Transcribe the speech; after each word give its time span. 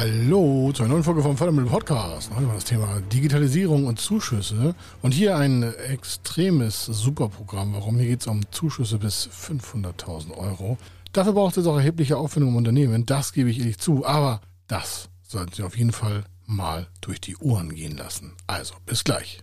Hallo 0.00 0.72
zu 0.72 0.82
einer 0.82 0.94
neuen 0.94 1.04
Folge 1.04 1.20
vom 1.20 1.36
Fördermittel 1.36 1.68
Podcast. 1.68 2.30
Heute 2.34 2.46
mal 2.46 2.54
das 2.54 2.64
Thema 2.64 3.02
Digitalisierung 3.12 3.84
und 3.86 4.00
Zuschüsse. 4.00 4.74
Und 5.02 5.12
hier 5.12 5.36
ein 5.36 5.74
extremes 5.90 6.86
Superprogramm. 6.86 7.74
Warum? 7.74 7.98
Hier 7.98 8.08
geht 8.08 8.22
es 8.22 8.26
um 8.26 8.40
Zuschüsse 8.50 8.96
bis 8.96 9.28
500.000 9.28 10.34
Euro. 10.38 10.78
Dafür 11.12 11.34
braucht 11.34 11.58
es 11.58 11.66
auch 11.66 11.76
erhebliche 11.76 12.16
Aufwendungen 12.16 12.54
im 12.54 12.56
Unternehmen. 12.56 13.04
Das 13.04 13.34
gebe 13.34 13.50
ich 13.50 13.58
ehrlich 13.58 13.76
zu. 13.76 14.06
Aber 14.06 14.40
das 14.68 15.10
sollten 15.28 15.52
Sie 15.52 15.62
auf 15.62 15.76
jeden 15.76 15.92
Fall 15.92 16.24
mal 16.46 16.86
durch 17.02 17.20
die 17.20 17.36
Ohren 17.36 17.74
gehen 17.74 17.98
lassen. 17.98 18.32
Also, 18.46 18.76
bis 18.86 19.04
gleich. 19.04 19.42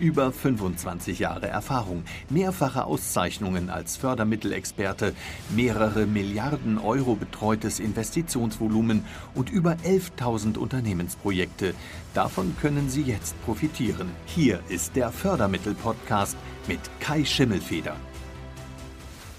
Über 0.00 0.30
25 0.32 1.18
Jahre 1.18 1.48
Erfahrung, 1.48 2.04
mehrfache 2.30 2.84
Auszeichnungen 2.84 3.68
als 3.68 3.96
Fördermittelexperte, 3.96 5.12
mehrere 5.50 6.06
Milliarden 6.06 6.78
Euro 6.78 7.16
betreutes 7.16 7.80
Investitionsvolumen 7.80 9.04
und 9.34 9.50
über 9.50 9.72
11.000 9.84 10.56
Unternehmensprojekte. 10.56 11.74
Davon 12.14 12.54
können 12.60 12.88
Sie 12.88 13.02
jetzt 13.02 13.34
profitieren. 13.44 14.10
Hier 14.26 14.60
ist 14.68 14.94
der 14.94 15.10
Fördermittel-Podcast 15.10 16.36
mit 16.68 16.80
Kai 17.00 17.24
Schimmelfeder. 17.24 17.96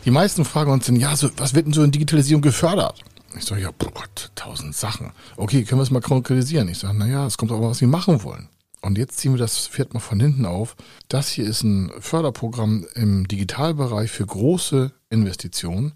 Die 0.03 0.11
meisten 0.11 0.43
fragen 0.43 0.71
uns 0.71 0.87
dann, 0.87 0.97
ja, 0.97 1.15
so, 1.15 1.29
was 1.37 1.53
wird 1.53 1.67
denn 1.67 1.73
so 1.73 1.83
in 1.83 1.91
Digitalisierung 1.91 2.41
gefördert? 2.41 3.01
Ich 3.37 3.45
sage, 3.45 3.61
ja, 3.61 3.69
boah 3.77 3.91
Gott, 3.93 4.31
tausend 4.35 4.75
Sachen. 4.75 5.11
Okay, 5.37 5.63
können 5.63 5.79
wir 5.79 5.83
es 5.83 5.91
mal 5.91 6.01
konkretisieren? 6.01 6.67
Ich 6.67 6.79
sage, 6.79 6.97
naja, 6.97 7.25
es 7.25 7.37
kommt 7.37 7.51
aber, 7.51 7.69
was 7.69 7.77
Sie 7.77 7.85
machen 7.85 8.23
wollen. 8.23 8.49
Und 8.81 8.97
jetzt 8.97 9.17
ziehen 9.17 9.33
wir 9.33 9.39
das 9.39 9.67
Pferd 9.67 9.93
mal 9.93 9.99
von 9.99 10.19
hinten 10.19 10.45
auf. 10.45 10.75
Das 11.07 11.29
hier 11.29 11.45
ist 11.45 11.63
ein 11.63 11.91
Förderprogramm 11.99 12.85
im 12.95 13.27
Digitalbereich 13.27 14.09
für 14.09 14.25
große 14.25 14.91
Investitionen. 15.09 15.93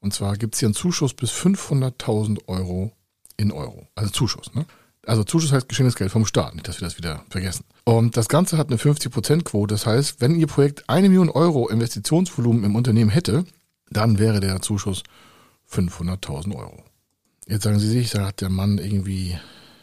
Und 0.00 0.12
zwar 0.12 0.36
gibt 0.36 0.54
es 0.54 0.60
hier 0.60 0.68
einen 0.68 0.74
Zuschuss 0.74 1.14
bis 1.14 1.30
500.000 1.32 2.48
Euro 2.48 2.92
in 3.36 3.52
Euro. 3.52 3.88
Also 3.94 4.10
Zuschuss, 4.10 4.54
ne? 4.54 4.66
Also 5.06 5.22
Zuschuss 5.22 5.52
heißt 5.52 5.68
geschenktes 5.68 5.94
Geld 5.94 6.10
vom 6.10 6.26
Staat, 6.26 6.54
nicht, 6.54 6.66
dass 6.66 6.80
wir 6.80 6.88
das 6.88 6.98
wieder 6.98 7.24
vergessen. 7.30 7.64
Und 7.84 8.16
das 8.16 8.28
Ganze 8.28 8.58
hat 8.58 8.68
eine 8.68 8.76
50%-Quote. 8.76 9.72
Das 9.72 9.86
heißt, 9.86 10.20
wenn 10.20 10.34
Ihr 10.34 10.48
Projekt 10.48 10.88
eine 10.90 11.08
Million 11.08 11.30
Euro 11.30 11.68
Investitionsvolumen 11.68 12.64
im 12.64 12.74
Unternehmen 12.74 13.10
hätte, 13.10 13.44
dann 13.90 14.18
wäre 14.18 14.40
der 14.40 14.60
Zuschuss 14.62 15.04
500.000 15.70 16.56
Euro. 16.56 16.82
Jetzt 17.46 17.62
sagen 17.62 17.78
Sie 17.78 17.88
sich, 17.88 18.10
da 18.10 18.26
hat 18.26 18.40
der 18.40 18.48
Mann 18.48 18.78
irgendwie 18.78 19.38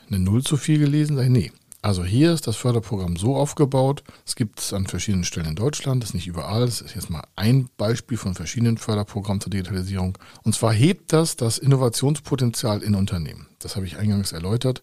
eine 0.09 0.19
Null 0.19 0.43
zu 0.43 0.57
viel 0.57 0.79
gelesen. 0.79 1.15
Sag 1.15 1.23
ich, 1.23 1.31
nee, 1.31 1.51
also 1.83 2.05
hier 2.05 2.31
ist 2.31 2.47
das 2.47 2.55
Förderprogramm 2.55 3.17
so 3.17 3.35
aufgebaut. 3.35 4.03
Es 4.25 4.35
gibt 4.35 4.61
es 4.61 4.71
an 4.71 4.87
verschiedenen 4.87 5.25
Stellen 5.25 5.47
in 5.47 5.55
Deutschland, 5.55 6.01
das 6.01 6.11
ist 6.11 6.13
nicht 6.13 6.27
überall. 6.27 6.65
Das 6.65 6.79
ist 6.79 6.95
jetzt 6.95 7.09
mal 7.09 7.27
ein 7.35 7.67
Beispiel 7.75 8.17
von 8.17 8.35
verschiedenen 8.35 8.77
Förderprogrammen 8.77 9.41
zur 9.41 9.49
Digitalisierung. 9.49 10.17
Und 10.43 10.55
zwar 10.55 10.71
hebt 10.71 11.11
das 11.11 11.35
das 11.35 11.57
Innovationspotenzial 11.57 12.81
in 12.81 12.95
Unternehmen. 12.95 13.47
Das 13.59 13.75
habe 13.75 13.85
ich 13.85 13.97
eingangs 13.97 14.31
erläutert. 14.31 14.81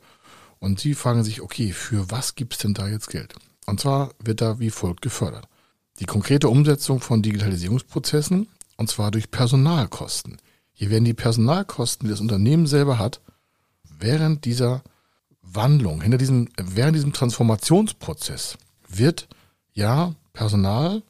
Und 0.59 0.79
Sie 0.79 0.93
fragen 0.93 1.25
sich, 1.25 1.41
okay, 1.41 1.73
für 1.73 2.11
was 2.11 2.35
gibt 2.35 2.53
es 2.53 2.59
denn 2.59 2.75
da 2.75 2.87
jetzt 2.87 3.09
Geld? 3.09 3.35
Und 3.65 3.81
zwar 3.81 4.11
wird 4.23 4.43
da 4.43 4.61
wie 4.61 4.69
folgt 4.69 5.01
gefördert. 5.01 5.49
Die 6.01 6.07
konkrete 6.07 6.51
Umsetzung 6.51 7.01
von 7.01 7.23
Digitalisierungsprozessen, 7.23 8.47
und 8.77 8.91
zwar 8.91 9.11
durch 9.11 9.31
Personalkosten. 9.31 10.37
Hier 10.73 10.91
werden 10.91 11.07
die 11.07 11.15
Personalkosten, 11.15 12.07
die 12.07 12.11
das 12.11 12.21
Unternehmen 12.21 12.67
selber 12.67 12.99
hat, 12.99 13.23
während 13.85 14.45
dieser 14.45 14.83
Wandlung, 15.43 16.01
hinter 16.01 16.19
diesem, 16.19 16.49
während 16.57 16.95
diesem 16.97 17.13
Transformationsprozess 17.13 18.59
wird 18.89 19.29
ja 19.73 20.15
Personal 20.33 21.03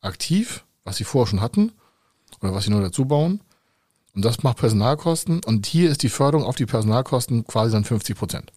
aktiv, 0.00 0.64
was 0.84 0.96
sie 0.96 1.04
vorher 1.04 1.28
schon 1.28 1.40
hatten 1.40 1.72
oder 2.40 2.54
was 2.54 2.64
sie 2.64 2.70
nur 2.70 2.80
dazu 2.80 3.04
bauen. 3.04 3.40
Und 4.14 4.24
das 4.24 4.42
macht 4.42 4.58
Personalkosten. 4.58 5.42
Und 5.44 5.66
hier 5.66 5.90
ist 5.90 6.02
die 6.02 6.08
Förderung 6.08 6.46
auf 6.46 6.56
die 6.56 6.66
Personalkosten 6.66 7.44
quasi 7.46 7.72
dann 7.72 7.84
50 7.84 8.16
Prozent. 8.16 8.52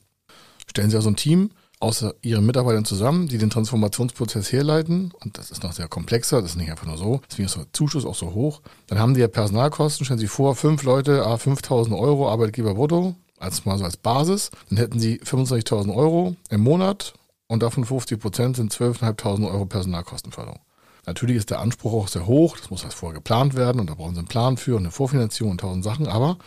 Stellen 0.67 0.89
Sie 0.89 0.95
also 0.95 1.09
ein 1.09 1.15
Team 1.15 1.51
aus 1.81 2.05
Ihren 2.21 2.45
Mitarbeitern 2.45 2.85
zusammen, 2.85 3.27
die 3.27 3.37
den 3.37 3.49
Transformationsprozess 3.49 4.51
herleiten. 4.51 5.11
Und 5.19 5.37
das 5.37 5.51
ist 5.51 5.63
noch 5.63 5.73
sehr 5.73 5.87
komplexer. 5.87 6.41
Das 6.41 6.51
ist 6.51 6.57
nicht 6.57 6.71
einfach 6.71 6.85
nur 6.85 6.97
so. 6.97 7.21
Deswegen 7.29 7.47
ist 7.47 7.57
der 7.57 7.65
Zuschuss 7.73 8.05
auch 8.05 8.15
so 8.15 8.33
hoch. 8.33 8.61
Dann 8.87 8.99
haben 8.99 9.13
die 9.13 9.21
ja 9.21 9.27
Personalkosten. 9.27 10.05
Stellen 10.05 10.19
Sie 10.19 10.27
vor, 10.27 10.55
fünf 10.55 10.83
Leute, 10.83 11.25
5.000 11.25 11.97
Euro 11.97 12.29
Arbeitgeber 12.29 12.75
brutto 12.75 13.15
als 13.39 13.65
mal 13.65 13.77
so 13.77 13.85
als 13.85 13.97
Basis, 13.97 14.51
dann 14.69 14.77
hätten 14.77 14.99
sie 14.99 15.19
25.000 15.19 15.95
Euro 15.95 16.35
im 16.49 16.61
Monat 16.61 17.13
und 17.47 17.63
davon 17.63 17.85
50 17.85 18.19
Prozent 18.19 18.55
sind 18.55 18.73
12.500 18.73 19.49
Euro 19.51 19.65
Personalkostenförderung. 19.65 20.59
Natürlich 21.05 21.37
ist 21.37 21.49
der 21.49 21.59
Anspruch 21.59 21.93
auch 21.93 22.07
sehr 22.07 22.27
hoch, 22.27 22.57
das 22.57 22.69
muss 22.69 22.83
erst 22.83 22.97
vorher 22.97 23.15
geplant 23.15 23.55
werden 23.55 23.79
und 23.79 23.89
da 23.89 23.95
brauchen 23.95 24.13
sie 24.13 24.19
einen 24.19 24.27
Plan 24.27 24.57
für 24.57 24.75
und 24.75 24.83
eine 24.83 24.91
Vorfinanzierung 24.91 25.51
und 25.51 25.61
tausend 25.61 25.83
Sachen, 25.83 26.07
aber 26.07 26.37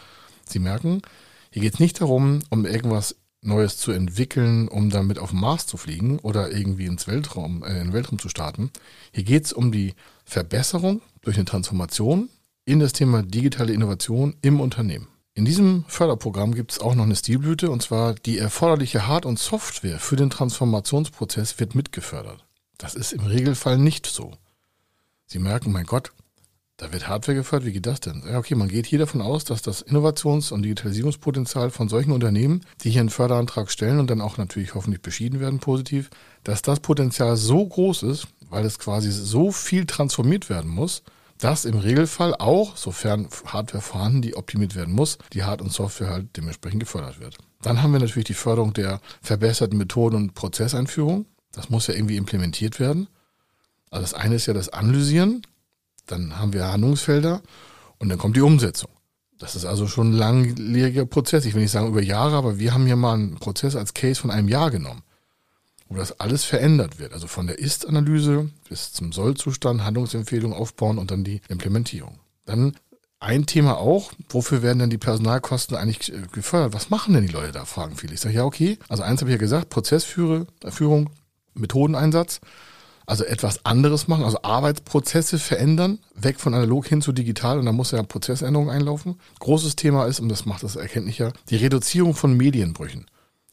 Sie 0.52 0.58
merken, 0.58 1.02
hier 1.50 1.62
geht 1.62 1.74
es 1.74 1.80
nicht 1.80 2.00
darum, 2.00 2.40
um 2.50 2.66
irgendwas 2.66 3.16
Neues 3.40 3.76
zu 3.76 3.90
entwickeln, 3.90 4.68
um 4.68 4.90
damit 4.90 5.18
auf 5.18 5.30
den 5.30 5.40
Mars 5.40 5.66
zu 5.66 5.76
fliegen 5.76 6.18
oder 6.20 6.52
irgendwie 6.52 6.86
ins 6.86 7.08
Weltraum, 7.08 7.64
äh, 7.64 7.70
in 7.72 7.86
den 7.86 7.92
Weltraum 7.92 8.18
zu 8.18 8.28
starten. 8.28 8.70
Hier 9.12 9.24
geht 9.24 9.46
es 9.46 9.52
um 9.52 9.72
die 9.72 9.94
Verbesserung 10.24 11.02
durch 11.22 11.36
eine 11.36 11.44
Transformation 11.44 12.28
in 12.64 12.78
das 12.78 12.92
Thema 12.92 13.22
digitale 13.22 13.72
Innovation 13.72 14.36
im 14.42 14.60
Unternehmen. 14.60 15.08
In 15.34 15.46
diesem 15.46 15.84
Förderprogramm 15.88 16.54
gibt 16.54 16.72
es 16.72 16.78
auch 16.78 16.94
noch 16.94 17.04
eine 17.04 17.16
Stilblüte 17.16 17.70
und 17.70 17.82
zwar 17.82 18.14
die 18.14 18.36
erforderliche 18.36 19.06
Hard- 19.06 19.24
und 19.24 19.38
Software 19.38 19.98
für 19.98 20.16
den 20.16 20.28
Transformationsprozess 20.28 21.58
wird 21.58 21.74
mitgefördert. 21.74 22.44
Das 22.76 22.94
ist 22.94 23.14
im 23.14 23.24
Regelfall 23.24 23.78
nicht 23.78 24.04
so. 24.04 24.32
Sie 25.26 25.38
merken, 25.38 25.72
mein 25.72 25.86
Gott, 25.86 26.12
da 26.76 26.92
wird 26.92 27.08
Hardware 27.08 27.36
gefördert, 27.36 27.66
wie 27.66 27.72
geht 27.72 27.86
das 27.86 28.00
denn? 28.00 28.24
Ja, 28.26 28.38
okay, 28.38 28.54
man 28.54 28.68
geht 28.68 28.84
hier 28.84 28.98
davon 28.98 29.22
aus, 29.22 29.44
dass 29.44 29.62
das 29.62 29.80
Innovations- 29.80 30.52
und 30.52 30.62
Digitalisierungspotenzial 30.62 31.70
von 31.70 31.88
solchen 31.88 32.12
Unternehmen, 32.12 32.60
die 32.82 32.90
hier 32.90 33.00
einen 33.00 33.08
Förderantrag 33.08 33.70
stellen 33.70 34.00
und 34.00 34.10
dann 34.10 34.20
auch 34.20 34.36
natürlich 34.36 34.74
hoffentlich 34.74 35.00
beschieden 35.00 35.40
werden 35.40 35.60
positiv, 35.60 36.10
dass 36.44 36.60
das 36.60 36.80
Potenzial 36.80 37.36
so 37.36 37.66
groß 37.66 38.02
ist, 38.02 38.26
weil 38.50 38.66
es 38.66 38.78
quasi 38.78 39.10
so 39.10 39.50
viel 39.50 39.86
transformiert 39.86 40.50
werden 40.50 40.70
muss, 40.70 41.02
dass 41.42 41.64
im 41.64 41.76
Regelfall 41.76 42.36
auch, 42.36 42.76
sofern 42.76 43.28
Hardware 43.46 43.82
vorhanden, 43.82 44.22
die 44.22 44.36
optimiert 44.36 44.76
werden 44.76 44.94
muss, 44.94 45.18
die 45.32 45.42
Hard- 45.42 45.60
und 45.60 45.72
Software 45.72 46.10
halt 46.10 46.36
dementsprechend 46.36 46.78
gefördert 46.78 47.18
wird. 47.18 47.36
Dann 47.62 47.82
haben 47.82 47.92
wir 47.92 47.98
natürlich 47.98 48.26
die 48.26 48.34
Förderung 48.34 48.72
der 48.74 49.00
verbesserten 49.22 49.76
Methoden 49.76 50.14
und 50.14 50.34
Prozesseinführung. 50.34 51.26
Das 51.50 51.68
muss 51.68 51.88
ja 51.88 51.94
irgendwie 51.94 52.16
implementiert 52.16 52.78
werden. 52.78 53.08
Also 53.90 54.02
das 54.02 54.14
eine 54.14 54.36
ist 54.36 54.46
ja 54.46 54.54
das 54.54 54.68
Analysieren, 54.68 55.42
dann 56.06 56.38
haben 56.38 56.52
wir 56.52 56.68
Handlungsfelder 56.68 57.42
und 57.98 58.08
dann 58.08 58.18
kommt 58.18 58.36
die 58.36 58.40
Umsetzung. 58.40 58.90
Das 59.38 59.56
ist 59.56 59.64
also 59.64 59.88
schon 59.88 60.10
ein 60.10 60.16
langjähriger 60.16 61.06
Prozess. 61.06 61.44
Ich 61.44 61.54
will 61.54 61.62
nicht 61.62 61.72
sagen 61.72 61.88
über 61.88 62.02
Jahre, 62.02 62.36
aber 62.36 62.60
wir 62.60 62.72
haben 62.72 62.86
hier 62.86 62.94
mal 62.96 63.14
einen 63.14 63.34
Prozess 63.34 63.74
als 63.74 63.94
Case 63.94 64.20
von 64.20 64.30
einem 64.30 64.48
Jahr 64.48 64.70
genommen 64.70 65.02
wo 65.92 65.98
das 65.98 66.18
alles 66.20 66.44
verändert 66.44 66.98
wird. 66.98 67.12
Also 67.12 67.26
von 67.26 67.46
der 67.46 67.58
Ist-Analyse 67.58 68.50
bis 68.68 68.92
zum 68.92 69.12
Soll-Zustand, 69.12 69.84
Handlungsempfehlung 69.84 70.54
aufbauen 70.54 70.98
und 70.98 71.10
dann 71.10 71.22
die 71.22 71.42
Implementierung. 71.48 72.18
Dann 72.46 72.74
ein 73.20 73.46
Thema 73.46 73.76
auch, 73.76 74.12
wofür 74.30 74.62
werden 74.62 74.80
denn 74.80 74.90
die 74.90 74.98
Personalkosten 74.98 75.76
eigentlich 75.76 76.12
äh, 76.12 76.22
gefördert? 76.32 76.74
Was 76.74 76.90
machen 76.90 77.14
denn 77.14 77.26
die 77.26 77.32
Leute 77.32 77.52
da, 77.52 77.64
fragen 77.64 77.96
viele. 77.96 78.14
Ich 78.14 78.20
sage, 78.20 78.34
ja, 78.34 78.44
okay, 78.44 78.78
also 78.88 79.02
eins 79.02 79.20
habe 79.20 79.30
ich 79.30 79.34
ja 79.34 79.38
gesagt, 79.38 79.68
Prozessführung, 79.68 81.10
Methodeneinsatz, 81.54 82.40
also 83.06 83.24
etwas 83.24 83.64
anderes 83.64 84.08
machen, 84.08 84.24
also 84.24 84.42
Arbeitsprozesse 84.42 85.38
verändern, 85.38 85.98
weg 86.14 86.40
von 86.40 86.54
analog 86.54 86.86
hin 86.86 87.02
zu 87.02 87.12
digital 87.12 87.58
und 87.58 87.66
da 87.66 87.72
muss 87.72 87.90
ja 87.90 88.02
Prozessänderung 88.02 88.70
einlaufen. 88.70 89.20
Großes 89.38 89.76
Thema 89.76 90.06
ist, 90.06 90.18
und 90.18 90.28
das 90.28 90.46
macht 90.46 90.62
das 90.62 90.76
erkenntlicher, 90.76 91.32
die 91.50 91.56
Reduzierung 91.56 92.14
von 92.14 92.36
Medienbrüchen. 92.36 93.06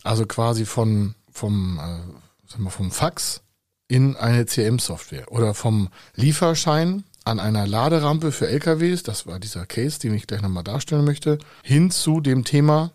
Also 0.03 0.25
quasi 0.25 0.65
von, 0.65 1.13
vom, 1.31 1.79
äh, 1.79 2.28
sagen 2.49 2.63
wir, 2.63 2.71
vom 2.71 2.91
Fax 2.91 3.41
in 3.87 4.15
eine 4.15 4.45
CM-Software 4.45 5.31
oder 5.31 5.53
vom 5.53 5.89
Lieferschein 6.15 7.03
an 7.25 7.39
einer 7.39 7.67
Laderampe 7.67 8.31
für 8.31 8.47
LKWs, 8.47 9.03
das 9.03 9.27
war 9.27 9.39
dieser 9.39 9.65
Case, 9.65 9.99
den 9.99 10.13
ich 10.13 10.27
gleich 10.27 10.41
nochmal 10.41 10.63
darstellen 10.63 11.05
möchte, 11.05 11.37
hin 11.63 11.91
zu 11.91 12.21
dem 12.21 12.43
Thema, 12.43 12.91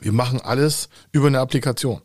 wir 0.00 0.12
machen 0.12 0.40
alles 0.40 0.88
über 1.12 1.28
eine 1.28 1.40
Applikation. 1.40 2.02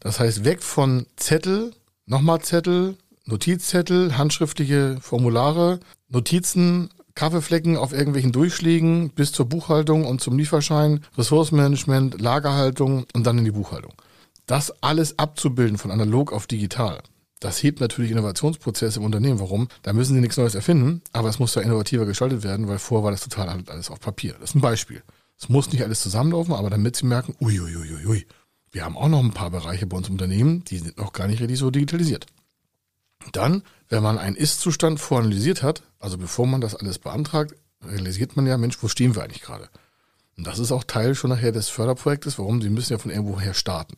Das 0.00 0.20
heißt, 0.20 0.44
weg 0.44 0.62
von 0.62 1.06
Zettel, 1.16 1.72
nochmal 2.04 2.40
Zettel, 2.40 2.96
Notizzettel, 3.24 4.16
handschriftliche 4.16 4.98
Formulare, 5.00 5.80
Notizen, 6.08 6.90
Kaffeeflecken 7.14 7.76
auf 7.76 7.92
irgendwelchen 7.92 8.30
Durchschlägen 8.30 9.10
bis 9.10 9.32
zur 9.32 9.46
Buchhaltung 9.46 10.04
und 10.04 10.20
zum 10.20 10.38
Lieferschein, 10.38 11.00
Ressourcenmanagement, 11.16 12.20
Lagerhaltung 12.20 13.06
und 13.14 13.26
dann 13.26 13.38
in 13.38 13.44
die 13.44 13.50
Buchhaltung. 13.50 13.94
Das 14.46 14.82
alles 14.82 15.18
abzubilden 15.18 15.76
von 15.76 15.90
analog 15.90 16.32
auf 16.32 16.46
digital, 16.46 17.02
das 17.40 17.62
hebt 17.62 17.80
natürlich 17.80 18.10
Innovationsprozesse 18.10 18.98
im 18.98 19.04
Unternehmen. 19.04 19.40
Warum? 19.40 19.68
Da 19.82 19.92
müssen 19.92 20.14
sie 20.14 20.20
nichts 20.20 20.36
Neues 20.36 20.54
erfinden, 20.54 21.02
aber 21.12 21.28
es 21.28 21.38
muss 21.38 21.54
ja 21.54 21.62
innovativer 21.62 22.06
gestaltet 22.06 22.42
werden, 22.42 22.66
weil 22.66 22.78
vorher 22.78 23.04
war 23.04 23.10
das 23.10 23.22
total 23.22 23.62
alles 23.66 23.90
auf 23.90 24.00
Papier. 24.00 24.36
Das 24.40 24.50
ist 24.50 24.54
ein 24.56 24.62
Beispiel. 24.62 25.02
Es 25.38 25.48
muss 25.48 25.70
nicht 25.70 25.82
alles 25.84 26.00
zusammenlaufen, 26.00 26.54
aber 26.54 26.70
damit 26.70 26.96
sie 26.96 27.06
merken, 27.06 27.34
uiuiuiui, 27.40 28.06
ui, 28.06 28.26
wir 28.72 28.84
haben 28.84 28.96
auch 28.96 29.08
noch 29.08 29.22
ein 29.22 29.32
paar 29.32 29.50
Bereiche 29.50 29.86
bei 29.86 29.98
uns 29.98 30.08
im 30.08 30.14
Unternehmen, 30.14 30.64
die 30.64 30.78
sind 30.78 30.96
noch 30.96 31.12
gar 31.12 31.26
nicht 31.26 31.40
richtig 31.40 31.58
so 31.58 31.70
digitalisiert. 31.70 32.26
Dann, 33.32 33.62
wenn 33.88 34.02
man 34.02 34.18
einen 34.18 34.36
Ist-Zustand 34.36 34.98
voranalysiert 34.98 35.62
hat, 35.62 35.82
also 35.98 36.16
bevor 36.16 36.46
man 36.46 36.62
das 36.62 36.74
alles 36.74 36.98
beantragt, 36.98 37.54
realisiert 37.84 38.36
man 38.36 38.46
ja, 38.46 38.56
Mensch, 38.56 38.82
wo 38.82 38.88
stehen 38.88 39.14
wir 39.14 39.22
eigentlich 39.22 39.42
gerade? 39.42 39.68
Und 40.38 40.46
das 40.46 40.58
ist 40.58 40.72
auch 40.72 40.84
Teil 40.84 41.14
schon 41.14 41.30
nachher 41.30 41.52
des 41.52 41.68
Förderprojektes. 41.68 42.38
Warum? 42.38 42.60
Sie 42.60 42.70
müssen 42.70 42.92
ja 42.92 42.98
von 42.98 43.10
irgendwoher 43.10 43.54
starten. 43.54 43.96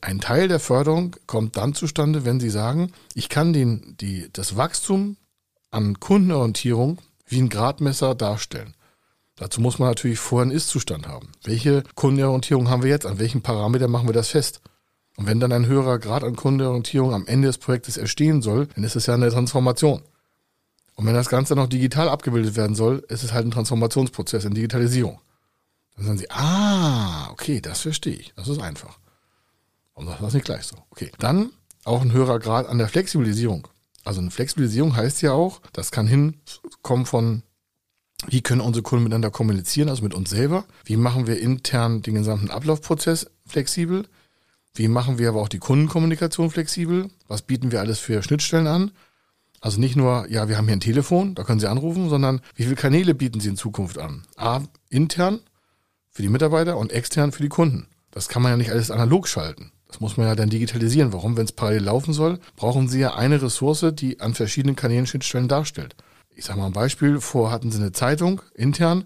Ein 0.00 0.20
Teil 0.20 0.48
der 0.48 0.60
Förderung 0.60 1.16
kommt 1.26 1.56
dann 1.56 1.74
zustande, 1.74 2.24
wenn 2.24 2.40
Sie 2.40 2.50
sagen, 2.50 2.92
ich 3.14 3.28
kann 3.28 3.52
den, 3.52 3.96
die, 4.00 4.28
das 4.32 4.56
Wachstum 4.56 5.16
an 5.70 6.00
Kundenorientierung 6.00 6.98
wie 7.26 7.40
ein 7.40 7.48
Gradmesser 7.48 8.14
darstellen. 8.14 8.74
Dazu 9.36 9.60
muss 9.60 9.78
man 9.78 9.88
natürlich 9.88 10.18
vorher 10.18 10.42
einen 10.42 10.50
Ist-Zustand 10.50 11.08
haben. 11.08 11.28
Welche 11.44 11.82
Kundenorientierung 11.94 12.68
haben 12.68 12.82
wir 12.82 12.90
jetzt? 12.90 13.06
An 13.06 13.18
welchen 13.18 13.40
Parameter 13.40 13.88
machen 13.88 14.08
wir 14.08 14.12
das 14.12 14.28
fest? 14.28 14.60
Und 15.16 15.26
wenn 15.26 15.40
dann 15.40 15.52
ein 15.52 15.66
höherer 15.66 15.98
Grad 15.98 16.24
an 16.24 16.36
Kundenorientierung 16.36 17.14
am 17.14 17.26
Ende 17.26 17.48
des 17.48 17.58
Projektes 17.58 17.96
entstehen 17.96 18.42
soll, 18.42 18.66
dann 18.74 18.84
ist 18.84 18.96
es 18.96 19.06
ja 19.06 19.14
eine 19.14 19.30
Transformation. 19.30 20.02
Und 20.94 21.06
wenn 21.06 21.14
das 21.14 21.30
Ganze 21.30 21.54
noch 21.56 21.68
digital 21.68 22.08
abgebildet 22.08 22.56
werden 22.56 22.76
soll, 22.76 23.04
ist 23.08 23.22
es 23.22 23.32
halt 23.32 23.46
ein 23.46 23.50
Transformationsprozess 23.50 24.44
in 24.44 24.54
Digitalisierung. 24.54 25.20
Dann 25.96 26.04
sagen 26.04 26.18
sie, 26.18 26.30
ah, 26.30 27.30
okay, 27.30 27.60
das 27.60 27.80
verstehe 27.80 28.16
ich. 28.16 28.34
Das 28.36 28.48
ist 28.48 28.60
einfach. 28.60 28.98
Und 30.00 30.06
das 30.06 30.20
ist 30.20 30.34
nicht 30.34 30.46
gleich 30.46 30.64
so. 30.64 30.76
Okay. 30.90 31.12
Dann 31.18 31.50
auch 31.84 32.00
ein 32.00 32.12
höherer 32.12 32.38
Grad 32.38 32.66
an 32.66 32.78
der 32.78 32.88
Flexibilisierung. 32.88 33.68
Also 34.02 34.20
eine 34.20 34.30
Flexibilisierung 34.30 34.96
heißt 34.96 35.20
ja 35.20 35.32
auch, 35.32 35.60
das 35.74 35.90
kann 35.90 36.06
hinkommen 36.06 37.04
von, 37.04 37.42
wie 38.26 38.40
können 38.40 38.62
unsere 38.62 38.82
Kunden 38.82 39.04
miteinander 39.04 39.30
kommunizieren, 39.30 39.90
also 39.90 40.02
mit 40.02 40.14
uns 40.14 40.30
selber. 40.30 40.64
Wie 40.84 40.96
machen 40.96 41.26
wir 41.26 41.38
intern 41.38 42.00
den 42.00 42.14
gesamten 42.14 42.50
Ablaufprozess 42.50 43.30
flexibel? 43.46 44.06
Wie 44.74 44.88
machen 44.88 45.18
wir 45.18 45.28
aber 45.28 45.42
auch 45.42 45.48
die 45.50 45.58
Kundenkommunikation 45.58 46.50
flexibel? 46.50 47.10
Was 47.28 47.42
bieten 47.42 47.70
wir 47.70 47.80
alles 47.80 47.98
für 47.98 48.22
Schnittstellen 48.22 48.68
an? 48.68 48.92
Also 49.60 49.78
nicht 49.78 49.96
nur, 49.96 50.26
ja, 50.30 50.48
wir 50.48 50.56
haben 50.56 50.64
hier 50.66 50.76
ein 50.76 50.80
Telefon, 50.80 51.34
da 51.34 51.44
können 51.44 51.60
Sie 51.60 51.68
anrufen, 51.68 52.08
sondern 52.08 52.40
wie 52.54 52.62
viele 52.62 52.76
Kanäle 52.76 53.14
bieten 53.14 53.40
Sie 53.40 53.50
in 53.50 53.56
Zukunft 53.56 53.98
an? 53.98 54.26
A, 54.36 54.62
intern 54.88 55.40
für 56.08 56.22
die 56.22 56.30
Mitarbeiter 56.30 56.78
und 56.78 56.90
extern 56.90 57.32
für 57.32 57.42
die 57.42 57.50
Kunden. 57.50 57.86
Das 58.10 58.28
kann 58.28 58.40
man 58.40 58.52
ja 58.52 58.56
nicht 58.56 58.70
alles 58.70 58.90
analog 58.90 59.28
schalten. 59.28 59.72
Das 59.90 59.98
muss 59.98 60.16
man 60.16 60.26
ja 60.28 60.36
dann 60.36 60.50
digitalisieren. 60.50 61.12
Warum? 61.12 61.36
Wenn 61.36 61.46
es 61.46 61.52
parallel 61.52 61.82
laufen 61.82 62.14
soll, 62.14 62.38
brauchen 62.54 62.88
Sie 62.88 63.00
ja 63.00 63.14
eine 63.14 63.42
Ressource, 63.42 63.86
die 63.92 64.20
an 64.20 64.34
verschiedenen 64.34 64.76
Kanälen 64.76 65.06
Schnittstellen 65.06 65.48
darstellt. 65.48 65.96
Ich 66.36 66.44
sage 66.44 66.60
mal 66.60 66.66
ein 66.66 66.72
Beispiel. 66.72 67.20
Vorher 67.20 67.52
hatten 67.52 67.72
Sie 67.72 67.78
eine 67.78 67.90
Zeitung 67.90 68.40
intern. 68.54 69.04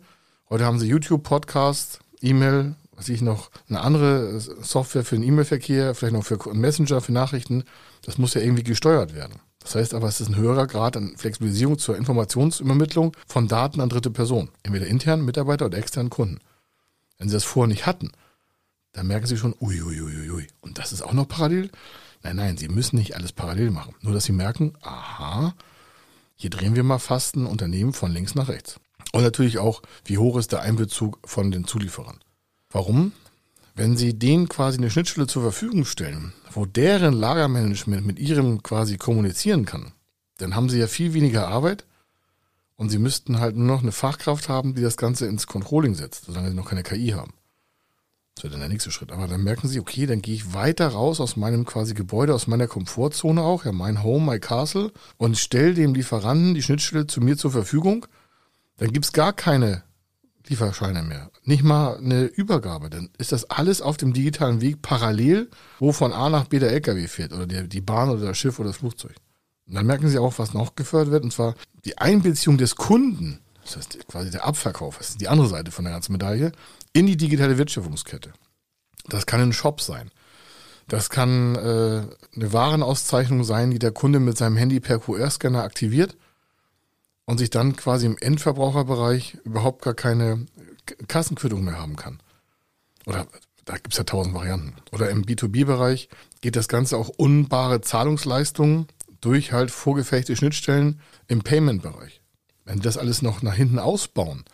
Heute 0.50 0.66
haben 0.66 0.78
Sie 0.78 0.86
YouTube, 0.86 1.22
Podcast, 1.22 2.00
E-Mail, 2.20 2.74
was 2.92 3.08
ich 3.08 3.22
noch, 3.22 3.50
eine 3.68 3.80
andere 3.80 4.38
Software 4.38 5.04
für 5.04 5.16
den 5.16 5.24
E-Mail-Verkehr, 5.24 5.94
vielleicht 5.94 6.14
noch 6.14 6.24
für 6.24 6.38
Messenger, 6.52 7.00
für 7.00 7.12
Nachrichten. 7.12 7.64
Das 8.02 8.18
muss 8.18 8.34
ja 8.34 8.42
irgendwie 8.42 8.62
gesteuert 8.62 9.14
werden. 9.14 9.40
Das 9.60 9.74
heißt 9.74 9.94
aber, 9.94 10.08
es 10.08 10.20
ist 10.20 10.28
ein 10.28 10.36
höherer 10.36 10.66
Grad 10.66 10.98
an 10.98 11.14
Flexibilisierung 11.16 11.78
zur 11.78 11.96
Informationsübermittlung 11.96 13.16
von 13.26 13.48
Daten 13.48 13.80
an 13.80 13.88
dritte 13.88 14.10
Personen, 14.10 14.50
entweder 14.62 14.86
internen 14.86 15.24
Mitarbeiter 15.24 15.64
oder 15.64 15.78
externen 15.78 16.10
Kunden. 16.10 16.40
Wenn 17.18 17.30
Sie 17.30 17.34
das 17.34 17.44
vorher 17.44 17.68
nicht 17.68 17.86
hatten, 17.86 18.12
dann 18.94 19.08
merken 19.08 19.26
Sie 19.26 19.36
schon, 19.36 19.54
uiuiuiui. 19.60 20.30
Ui. 20.30 20.46
Und 20.60 20.78
das 20.78 20.92
ist 20.92 21.02
auch 21.02 21.12
noch 21.12 21.28
parallel? 21.28 21.70
Nein, 22.22 22.36
nein, 22.36 22.56
Sie 22.56 22.68
müssen 22.68 22.96
nicht 22.96 23.16
alles 23.16 23.32
parallel 23.32 23.70
machen. 23.70 23.94
Nur, 24.00 24.14
dass 24.14 24.24
Sie 24.24 24.32
merken, 24.32 24.72
aha, 24.80 25.54
hier 26.36 26.50
drehen 26.50 26.76
wir 26.76 26.84
mal 26.84 27.00
fast 27.00 27.36
ein 27.36 27.46
Unternehmen 27.46 27.92
von 27.92 28.12
links 28.12 28.34
nach 28.34 28.48
rechts. 28.48 28.80
Und 29.12 29.22
natürlich 29.22 29.58
auch, 29.58 29.82
wie 30.04 30.18
hoch 30.18 30.38
ist 30.38 30.52
der 30.52 30.62
Einbezug 30.62 31.18
von 31.24 31.50
den 31.50 31.66
Zulieferern. 31.66 32.20
Warum? 32.70 33.12
Wenn 33.74 33.96
Sie 33.96 34.16
denen 34.16 34.48
quasi 34.48 34.78
eine 34.78 34.90
Schnittstelle 34.90 35.26
zur 35.26 35.42
Verfügung 35.42 35.84
stellen, 35.84 36.32
wo 36.52 36.64
deren 36.64 37.14
Lagermanagement 37.14 38.06
mit 38.06 38.20
Ihrem 38.20 38.62
quasi 38.62 38.96
kommunizieren 38.96 39.64
kann, 39.64 39.92
dann 40.38 40.54
haben 40.54 40.68
Sie 40.68 40.78
ja 40.78 40.86
viel 40.86 41.14
weniger 41.14 41.48
Arbeit 41.48 41.84
und 42.76 42.90
Sie 42.90 42.98
müssten 42.98 43.40
halt 43.40 43.56
nur 43.56 43.66
noch 43.66 43.82
eine 43.82 43.92
Fachkraft 43.92 44.48
haben, 44.48 44.76
die 44.76 44.82
das 44.82 44.96
Ganze 44.96 45.26
ins 45.26 45.48
Controlling 45.48 45.96
setzt, 45.96 46.26
solange 46.26 46.50
Sie 46.50 46.56
noch 46.56 46.68
keine 46.68 46.84
KI 46.84 47.08
haben. 47.08 47.34
Das 48.34 48.44
wäre 48.44 48.52
dann 48.52 48.60
der 48.60 48.68
nächste 48.68 48.90
Schritt. 48.90 49.12
Aber 49.12 49.28
dann 49.28 49.44
merken 49.44 49.68
Sie, 49.68 49.78
okay, 49.78 50.06
dann 50.06 50.22
gehe 50.22 50.34
ich 50.34 50.54
weiter 50.54 50.88
raus 50.88 51.20
aus 51.20 51.36
meinem 51.36 51.64
quasi 51.64 51.94
Gebäude, 51.94 52.34
aus 52.34 52.46
meiner 52.46 52.66
Komfortzone 52.66 53.42
auch, 53.42 53.64
ja, 53.64 53.72
mein 53.72 54.02
Home, 54.02 54.32
my 54.32 54.40
Castle 54.40 54.92
und 55.16 55.38
stelle 55.38 55.74
dem 55.74 55.94
Lieferanten 55.94 56.54
die 56.54 56.62
Schnittstelle 56.62 57.06
zu 57.06 57.20
mir 57.20 57.36
zur 57.36 57.52
Verfügung. 57.52 58.06
Dann 58.78 58.92
gibt's 58.92 59.12
gar 59.12 59.32
keine 59.32 59.84
Lieferscheine 60.48 61.02
mehr. 61.02 61.30
Nicht 61.44 61.62
mal 61.62 61.96
eine 61.96 62.24
Übergabe. 62.24 62.90
Dann 62.90 63.10
ist 63.18 63.32
das 63.32 63.48
alles 63.50 63.80
auf 63.80 63.96
dem 63.96 64.12
digitalen 64.12 64.60
Weg 64.60 64.82
parallel, 64.82 65.48
wo 65.78 65.92
von 65.92 66.12
A 66.12 66.28
nach 66.28 66.46
B 66.46 66.58
der 66.58 66.72
LKW 66.72 67.06
fährt 67.06 67.32
oder 67.32 67.46
die, 67.46 67.68
die 67.68 67.80
Bahn 67.80 68.10
oder 68.10 68.26
das 68.26 68.38
Schiff 68.38 68.58
oder 68.58 68.70
das 68.70 68.78
Flugzeug. 68.78 69.14
Und 69.66 69.74
dann 69.74 69.86
merken 69.86 70.08
Sie 70.08 70.18
auch, 70.18 70.38
was 70.38 70.52
noch 70.52 70.74
gefördert 70.74 71.12
wird, 71.12 71.24
und 71.24 71.32
zwar 71.32 71.54
die 71.84 71.96
Einbeziehung 71.96 72.58
des 72.58 72.76
Kunden, 72.76 73.40
das 73.62 73.76
heißt 73.76 74.06
quasi 74.08 74.30
der 74.30 74.44
Abverkauf, 74.44 74.98
das 74.98 75.10
ist 75.10 75.20
die 75.20 75.28
andere 75.28 75.48
Seite 75.48 75.70
von 75.70 75.84
der 75.84 75.94
ganzen 75.94 76.12
Medaille, 76.12 76.52
in 76.94 77.06
die 77.06 77.18
digitale 77.18 77.58
Wertschöpfungskette. 77.58 78.32
Das 79.06 79.26
kann 79.26 79.42
ein 79.42 79.52
Shop 79.52 79.82
sein. 79.82 80.10
Das 80.88 81.10
kann 81.10 81.54
äh, 81.56 81.58
eine 82.34 82.52
Warenauszeichnung 82.52 83.44
sein, 83.44 83.70
die 83.70 83.78
der 83.78 83.92
Kunde 83.92 84.20
mit 84.20 84.38
seinem 84.38 84.56
Handy 84.56 84.80
per 84.80 84.98
QR-Scanner 84.98 85.62
aktiviert 85.62 86.16
und 87.26 87.38
sich 87.38 87.50
dann 87.50 87.76
quasi 87.76 88.06
im 88.06 88.16
Endverbraucherbereich 88.18 89.38
überhaupt 89.44 89.82
gar 89.82 89.94
keine 89.94 90.46
Kassenquittung 91.08 91.64
mehr 91.64 91.78
haben 91.78 91.96
kann. 91.96 92.20
Oder 93.06 93.26
da 93.64 93.74
gibt's 93.74 93.96
ja 93.96 94.04
tausend 94.04 94.34
Varianten. 94.34 94.74
Oder 94.92 95.10
im 95.10 95.24
B2B-Bereich 95.24 96.08
geht 96.42 96.56
das 96.56 96.68
Ganze 96.68 96.96
auch 96.96 97.08
unbare 97.08 97.80
Zahlungsleistungen 97.80 98.86
durch 99.20 99.52
halt 99.52 99.70
vorgefertigte 99.70 100.36
Schnittstellen 100.36 101.00
im 101.28 101.42
Payment-Bereich. 101.42 102.20
Wenn 102.66 102.76
die 102.76 102.82
das 102.82 102.98
alles 102.98 103.22
noch 103.22 103.40
nach 103.42 103.54
hinten 103.54 103.78
ausbauen, 103.78 104.44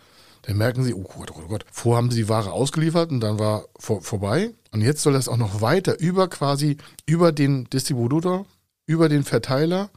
dann 0.43 0.57
merken 0.57 0.83
sie, 0.83 0.93
oh 0.93 1.03
Gott, 1.03 1.31
oh 1.31 1.35
Gott, 1.35 1.43
oh 1.45 1.49
Gott, 1.49 1.65
vorher 1.71 1.97
haben 1.97 2.11
sie 2.11 2.23
die 2.23 2.29
Ware 2.29 2.51
ausgeliefert 2.51 3.11
und 3.11 3.19
dann 3.19 3.39
war 3.39 3.65
vor, 3.77 4.01
vorbei. 4.01 4.51
Und 4.71 4.81
jetzt 4.81 5.01
soll 5.01 5.13
das 5.13 5.27
auch 5.27 5.37
noch 5.37 5.61
weiter 5.61 5.99
über 5.99 6.27
quasi, 6.27 6.77
über 7.05 7.31
den 7.31 7.65
Distributor, 7.65 8.45
über 8.85 9.09
den 9.09 9.23
Verteiler 9.23 9.89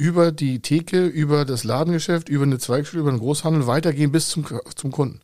über 0.00 0.32
die 0.32 0.62
Theke, 0.62 1.04
über 1.04 1.44
das 1.44 1.62
Ladengeschäft, 1.62 2.30
über 2.30 2.44
eine 2.44 2.58
Zweigstelle, 2.58 3.02
über 3.02 3.10
den 3.10 3.18
Großhandel 3.18 3.66
weitergehen 3.66 4.10
bis 4.10 4.30
zum, 4.30 4.46
zum 4.74 4.90
Kunden. 4.90 5.20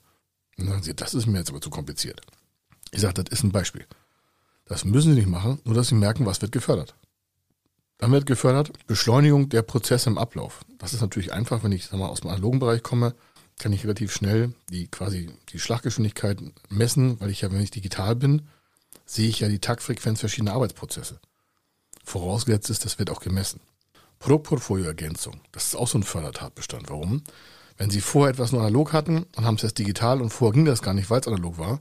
Und 0.58 0.66
dann 0.66 0.68
sagen 0.68 0.82
sie, 0.82 0.94
das 0.94 1.14
ist 1.14 1.24
mir 1.26 1.38
jetzt 1.38 1.48
aber 1.48 1.62
zu 1.62 1.70
kompliziert. 1.70 2.20
Ich 2.90 3.00
sage, 3.00 3.14
das 3.14 3.32
ist 3.32 3.42
ein 3.42 3.52
Beispiel. 3.52 3.86
Das 4.66 4.84
müssen 4.84 5.14
Sie 5.14 5.20
nicht 5.20 5.30
machen, 5.30 5.60
nur 5.64 5.74
dass 5.74 5.88
Sie 5.88 5.94
merken, 5.94 6.26
was 6.26 6.42
wird 6.42 6.52
gefördert. 6.52 6.94
Dann 7.96 8.12
wird 8.12 8.26
gefördert 8.26 8.70
Beschleunigung 8.86 9.48
der 9.48 9.62
Prozesse 9.62 10.10
im 10.10 10.18
Ablauf. 10.18 10.60
Das 10.76 10.92
ist 10.92 11.00
natürlich 11.00 11.32
einfach, 11.32 11.64
wenn 11.64 11.72
ich 11.72 11.86
sag 11.86 11.98
mal, 11.98 12.08
aus 12.08 12.20
dem 12.20 12.28
analogen 12.28 12.58
Bereich 12.58 12.82
komme, 12.82 13.14
kann 13.58 13.72
ich 13.72 13.84
relativ 13.84 14.12
schnell 14.12 14.52
die 14.70 14.88
quasi 14.88 15.30
die 15.50 15.58
Schlaggeschwindigkeit 15.58 16.38
messen, 16.68 17.20
weil 17.20 17.30
ich 17.30 17.40
ja, 17.40 17.50
wenn 17.50 17.60
ich 17.60 17.70
digital 17.70 18.16
bin, 18.16 18.42
sehe 19.06 19.28
ich 19.28 19.40
ja 19.40 19.48
die 19.48 19.60
Taktfrequenz 19.60 20.20
verschiedener 20.20 20.54
Arbeitsprozesse. 20.54 21.20
Vorausgesetzt 22.04 22.70
ist, 22.70 22.84
das 22.84 22.98
wird 22.98 23.10
auch 23.10 23.20
gemessen. 23.20 23.60
Produktportfolioergänzung. 24.18 25.40
Das 25.52 25.66
ist 25.68 25.76
auch 25.76 25.88
so 25.88 25.98
ein 25.98 26.02
Fördertatbestand. 26.02 26.88
Warum? 26.90 27.22
Wenn 27.76 27.90
Sie 27.90 28.00
vorher 28.00 28.32
etwas 28.32 28.52
nur 28.52 28.62
analog 28.62 28.92
hatten 28.92 29.26
und 29.36 29.44
haben 29.44 29.56
es 29.56 29.62
jetzt 29.62 29.78
digital 29.78 30.22
und 30.22 30.30
vorher 30.30 30.54
ging 30.54 30.64
das 30.64 30.82
gar 30.82 30.94
nicht, 30.94 31.10
weil 31.10 31.20
es 31.20 31.28
analog 31.28 31.58
war, 31.58 31.80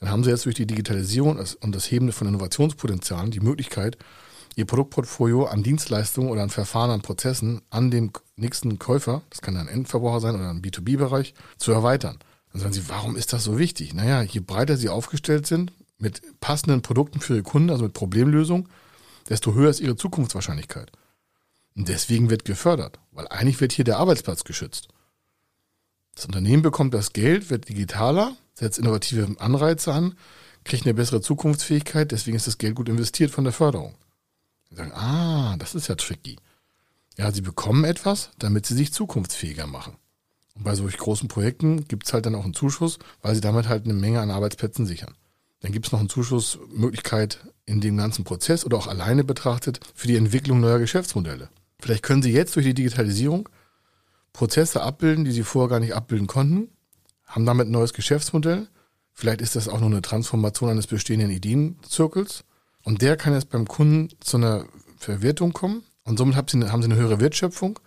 dann 0.00 0.10
haben 0.10 0.24
Sie 0.24 0.30
jetzt 0.30 0.44
durch 0.44 0.54
die 0.54 0.66
Digitalisierung 0.66 1.38
und 1.38 1.74
das 1.74 1.90
Heben 1.90 2.12
von 2.12 2.28
Innovationspotenzialen 2.28 3.30
die 3.30 3.40
Möglichkeit, 3.40 3.96
Ihr 4.56 4.66
Produktportfolio 4.66 5.46
an 5.46 5.62
Dienstleistungen 5.62 6.30
oder 6.30 6.42
an 6.42 6.50
Verfahren, 6.50 6.90
an 6.90 7.02
Prozessen 7.02 7.62
an 7.70 7.90
den 7.90 8.12
nächsten 8.36 8.78
Käufer, 8.78 9.22
das 9.30 9.40
kann 9.40 9.56
ein 9.56 9.68
Endverbraucher 9.68 10.20
sein 10.20 10.36
oder 10.36 10.50
ein 10.50 10.62
B2B-Bereich, 10.62 11.34
zu 11.58 11.72
erweitern. 11.72 12.18
Dann 12.52 12.60
sagen 12.60 12.72
Sie, 12.72 12.88
warum 12.88 13.16
ist 13.16 13.32
das 13.32 13.42
so 13.42 13.58
wichtig? 13.58 13.94
Naja, 13.94 14.22
je 14.22 14.40
breiter 14.40 14.76
Sie 14.76 14.88
aufgestellt 14.88 15.46
sind 15.46 15.72
mit 15.98 16.22
passenden 16.40 16.82
Produkten 16.82 17.20
für 17.20 17.34
Ihre 17.34 17.42
Kunden, 17.42 17.70
also 17.70 17.84
mit 17.84 17.94
Problemlösung, 17.94 18.68
desto 19.28 19.54
höher 19.54 19.70
ist 19.70 19.80
Ihre 19.80 19.96
Zukunftswahrscheinlichkeit. 19.96 20.92
Und 21.74 21.88
deswegen 21.88 22.30
wird 22.30 22.44
gefördert, 22.44 23.00
weil 23.10 23.26
eigentlich 23.28 23.60
wird 23.60 23.72
hier 23.72 23.84
der 23.84 23.98
Arbeitsplatz 23.98 24.44
geschützt. 24.44 24.88
Das 26.14 26.26
Unternehmen 26.26 26.62
bekommt 26.62 26.94
das 26.94 27.12
Geld, 27.12 27.50
wird 27.50 27.68
digitaler, 27.68 28.36
setzt 28.54 28.78
innovative 28.78 29.34
Anreize 29.40 29.92
an, 29.92 30.14
kriegt 30.62 30.84
eine 30.84 30.94
bessere 30.94 31.20
Zukunftsfähigkeit, 31.20 32.12
deswegen 32.12 32.36
ist 32.36 32.46
das 32.46 32.58
Geld 32.58 32.76
gut 32.76 32.88
investiert 32.88 33.32
von 33.32 33.42
der 33.42 33.52
Förderung. 33.52 33.94
Sie 34.74 34.78
sagen, 34.78 34.92
ah, 34.92 35.56
das 35.58 35.74
ist 35.74 35.88
ja 35.88 35.94
tricky. 35.94 36.36
Ja, 37.16 37.30
sie 37.30 37.42
bekommen 37.42 37.84
etwas, 37.84 38.30
damit 38.38 38.66
sie 38.66 38.74
sich 38.74 38.92
zukunftsfähiger 38.92 39.66
machen. 39.66 39.96
Und 40.56 40.64
bei 40.64 40.74
solch 40.74 40.98
großen 40.98 41.28
Projekten 41.28 41.86
gibt 41.86 42.06
es 42.06 42.12
halt 42.12 42.26
dann 42.26 42.34
auch 42.34 42.44
einen 42.44 42.54
Zuschuss, 42.54 42.98
weil 43.22 43.34
sie 43.34 43.40
damit 43.40 43.68
halt 43.68 43.84
eine 43.84 43.94
Menge 43.94 44.20
an 44.20 44.30
Arbeitsplätzen 44.30 44.86
sichern. 44.86 45.14
Dann 45.60 45.72
gibt 45.72 45.86
es 45.86 45.92
noch 45.92 46.00
eine 46.00 46.08
Zuschussmöglichkeit 46.08 47.38
in 47.66 47.80
dem 47.80 47.96
ganzen 47.96 48.24
Prozess 48.24 48.64
oder 48.64 48.76
auch 48.76 48.86
alleine 48.86 49.24
betrachtet 49.24 49.80
für 49.94 50.08
die 50.08 50.16
Entwicklung 50.16 50.60
neuer 50.60 50.78
Geschäftsmodelle. 50.78 51.48
Vielleicht 51.80 52.02
können 52.02 52.22
Sie 52.22 52.32
jetzt 52.32 52.56
durch 52.56 52.66
die 52.66 52.74
Digitalisierung 52.74 53.48
Prozesse 54.32 54.82
abbilden, 54.82 55.24
die 55.24 55.32
Sie 55.32 55.44
vorher 55.44 55.70
gar 55.70 55.80
nicht 55.80 55.94
abbilden 55.94 56.26
konnten, 56.26 56.68
haben 57.24 57.46
damit 57.46 57.68
ein 57.68 57.72
neues 57.72 57.94
Geschäftsmodell. 57.94 58.68
Vielleicht 59.12 59.40
ist 59.40 59.54
das 59.54 59.68
auch 59.68 59.80
nur 59.80 59.90
eine 59.90 60.02
Transformation 60.02 60.70
eines 60.70 60.88
bestehenden 60.88 61.30
Ideenzirkels. 61.30 62.44
Und 62.84 63.02
der 63.02 63.16
kann 63.16 63.32
jetzt 63.32 63.50
beim 63.50 63.66
Kunden 63.66 64.14
zu 64.20 64.36
einer 64.36 64.66
Verwertung 64.98 65.52
kommen. 65.52 65.82
Und 66.04 66.18
somit 66.18 66.36
haben 66.36 66.48
Sie, 66.48 66.62
eine, 66.62 66.96
höhere 66.96 67.18
Wertschöpfung 67.18 67.80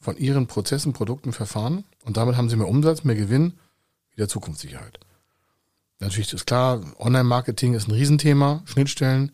von 0.00 0.16
Ihren 0.16 0.46
Prozessen, 0.46 0.92
Produkten, 0.92 1.32
Verfahren. 1.32 1.84
Und 2.04 2.16
damit 2.16 2.36
haben 2.36 2.50
Sie 2.50 2.56
mehr 2.56 2.68
Umsatz, 2.68 3.04
mehr 3.04 3.14
Gewinn, 3.14 3.54
wieder 4.14 4.28
Zukunftssicherheit. 4.28 4.98
Natürlich 6.00 6.32
ist 6.32 6.46
klar, 6.46 6.80
Online-Marketing 6.98 7.74
ist 7.74 7.88
ein 7.88 7.92
Riesenthema, 7.92 8.62
Schnittstellen 8.66 9.32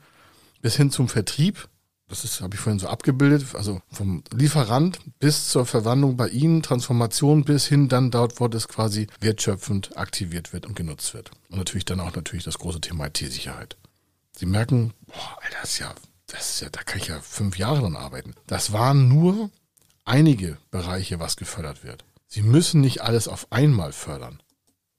bis 0.63 0.77
hin 0.77 0.91
zum 0.91 1.09
Vertrieb. 1.09 1.69
Das 2.09 2.25
ist, 2.25 2.43
habe 2.43 2.55
ich 2.55 2.61
vorhin 2.61 2.79
so 2.79 2.89
abgebildet, 2.89 3.55
also 3.55 3.81
vom 3.91 4.23
Lieferant 4.35 4.99
bis 5.19 5.49
zur 5.49 5.65
Verwandlung 5.65 6.17
bei 6.17 6.29
Ihnen, 6.29 6.63
Transformation 6.63 7.45
bis 7.45 7.67
hin 7.67 7.89
dann 7.89 8.11
dort, 8.11 8.41
wo 8.41 8.49
das 8.49 8.69
quasi 8.69 9.07
wertschöpfend 9.21 9.97
aktiviert 9.97 10.53
wird 10.53 10.67
und 10.67 10.77
genutzt 10.77 11.15
wird. 11.15 11.31
Und 11.49 11.59
natürlich 11.59 11.87
dann 11.87 12.01
auch 12.01 12.15
natürlich 12.15 12.45
das 12.45 12.59
große 12.59 12.81
Thema 12.81 13.07
IT-Sicherheit. 13.07 13.77
Sie 14.37 14.47
merken, 14.47 14.93
boah, 15.07 15.39
das 15.61 15.71
ist 15.71 15.79
ja, 15.79 15.95
das 16.27 16.51
ist 16.51 16.61
ja, 16.61 16.69
da 16.71 16.83
kann 16.83 17.01
ich 17.01 17.09
ja 17.09 17.21
fünf 17.21 17.59
Jahre 17.59 17.81
dran 17.81 17.97
arbeiten. 17.97 18.35
Das 18.47 18.73
waren 18.73 19.09
nur 19.09 19.51
einige 20.05 20.59
Bereiche, 20.71 21.21
was 21.21 21.37
gefördert 21.37 21.85
wird. 21.85 22.05
Sie 22.27 22.43
müssen 22.43 22.81
nicht 22.81 23.03
alles 23.03 23.29
auf 23.29 23.53
einmal 23.53 23.93
fördern 23.93 24.41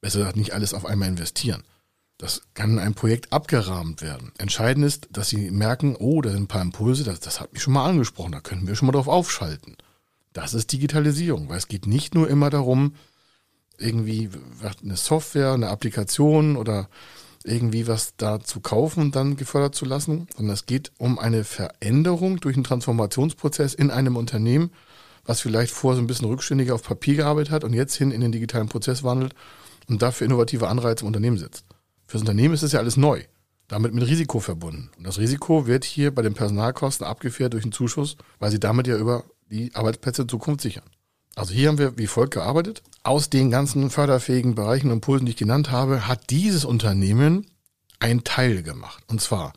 besser 0.05 0.19
gesagt 0.19 0.37
nicht 0.37 0.53
alles 0.53 0.75
auf 0.75 0.85
einmal 0.85 1.09
investieren. 1.09 1.63
Das 2.19 2.43
kann 2.53 2.73
in 2.73 2.79
einem 2.79 2.93
Projekt 2.93 3.33
abgerahmt 3.33 4.03
werden. 4.03 4.31
Entscheidend 4.37 4.85
ist, 4.85 5.07
dass 5.09 5.29
Sie 5.29 5.49
merken, 5.49 5.95
oh, 5.95 6.21
da 6.21 6.29
sind 6.29 6.43
ein 6.43 6.47
paar 6.47 6.61
Impulse, 6.61 7.03
das, 7.03 7.21
das 7.21 7.39
hat 7.39 7.53
mich 7.53 7.63
schon 7.63 7.73
mal 7.73 7.89
angesprochen, 7.89 8.31
da 8.31 8.39
können 8.39 8.67
wir 8.67 8.75
schon 8.75 8.85
mal 8.85 8.91
drauf 8.91 9.07
aufschalten. 9.07 9.75
Das 10.31 10.53
ist 10.53 10.71
Digitalisierung, 10.71 11.49
weil 11.49 11.57
es 11.57 11.67
geht 11.67 11.87
nicht 11.87 12.13
nur 12.13 12.29
immer 12.29 12.51
darum, 12.51 12.93
irgendwie 13.79 14.29
eine 14.83 14.95
Software, 14.95 15.53
eine 15.53 15.69
Applikation 15.69 16.55
oder 16.55 16.87
irgendwie 17.45 17.87
was 17.87 18.15
da 18.17 18.39
zu 18.39 18.59
kaufen 18.59 19.01
und 19.01 19.15
dann 19.15 19.37
gefördert 19.37 19.75
zu 19.75 19.85
lassen, 19.85 20.27
sondern 20.35 20.53
es 20.53 20.65
geht 20.65 20.91
um 20.97 21.19
eine 21.19 21.43
Veränderung 21.43 22.39
durch 22.39 22.55
einen 22.55 22.63
Transformationsprozess 22.63 23.73
in 23.73 23.91
einem 23.91 24.17
Unternehmen, 24.17 24.71
was 25.25 25.41
vielleicht 25.41 25.71
vorher 25.71 25.97
so 25.97 26.03
ein 26.03 26.07
bisschen 26.07 26.27
rückständiger 26.27 26.75
auf 26.75 26.83
Papier 26.83 27.15
gearbeitet 27.15 27.51
hat 27.51 27.63
und 27.63 27.73
jetzt 27.73 27.95
hin 27.95 28.11
in 28.11 28.21
den 28.21 28.31
digitalen 28.31 28.69
Prozess 28.69 29.03
wandelt 29.03 29.33
und 29.87 30.01
dafür 30.01 30.25
innovative 30.25 30.67
Anreize 30.67 31.01
im 31.01 31.07
Unternehmen 31.07 31.37
setzt. 31.37 31.65
Fürs 32.07 32.21
Unternehmen 32.21 32.53
ist 32.53 32.63
es 32.63 32.71
ja 32.71 32.79
alles 32.79 32.97
neu, 32.97 33.23
damit 33.67 33.93
mit 33.93 34.05
Risiko 34.05 34.39
verbunden. 34.39 34.91
Und 34.97 35.05
das 35.05 35.19
Risiko 35.19 35.67
wird 35.67 35.85
hier 35.85 36.13
bei 36.13 36.21
den 36.21 36.33
Personalkosten 36.33 37.05
abgefährt 37.05 37.53
durch 37.53 37.63
einen 37.63 37.71
Zuschuss, 37.71 38.17
weil 38.39 38.51
sie 38.51 38.59
damit 38.59 38.87
ja 38.87 38.97
über 38.97 39.23
die 39.49 39.73
Arbeitsplätze 39.73 40.23
in 40.23 40.29
Zukunft 40.29 40.61
sichern. 40.61 40.85
Also 41.35 41.53
hier 41.53 41.67
haben 41.67 41.77
wir 41.77 41.97
wie 41.97 42.07
folgt 42.07 42.33
gearbeitet. 42.33 42.81
Aus 43.03 43.29
den 43.29 43.51
ganzen 43.51 43.89
förderfähigen 43.89 44.55
Bereichen 44.55 44.87
und 44.87 44.93
Impulsen, 44.93 45.25
die 45.25 45.33
ich 45.33 45.37
genannt 45.37 45.69
habe, 45.69 46.07
hat 46.07 46.29
dieses 46.29 46.65
Unternehmen 46.65 47.45
ein 47.99 48.23
Teil 48.23 48.63
gemacht. 48.63 49.03
Und 49.07 49.21
zwar, 49.21 49.53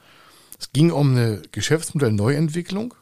es 0.59 0.73
ging 0.73 0.91
um 0.91 1.13
eine 1.13 1.43
Geschäftsmodell-Neuentwicklung, 1.53 2.95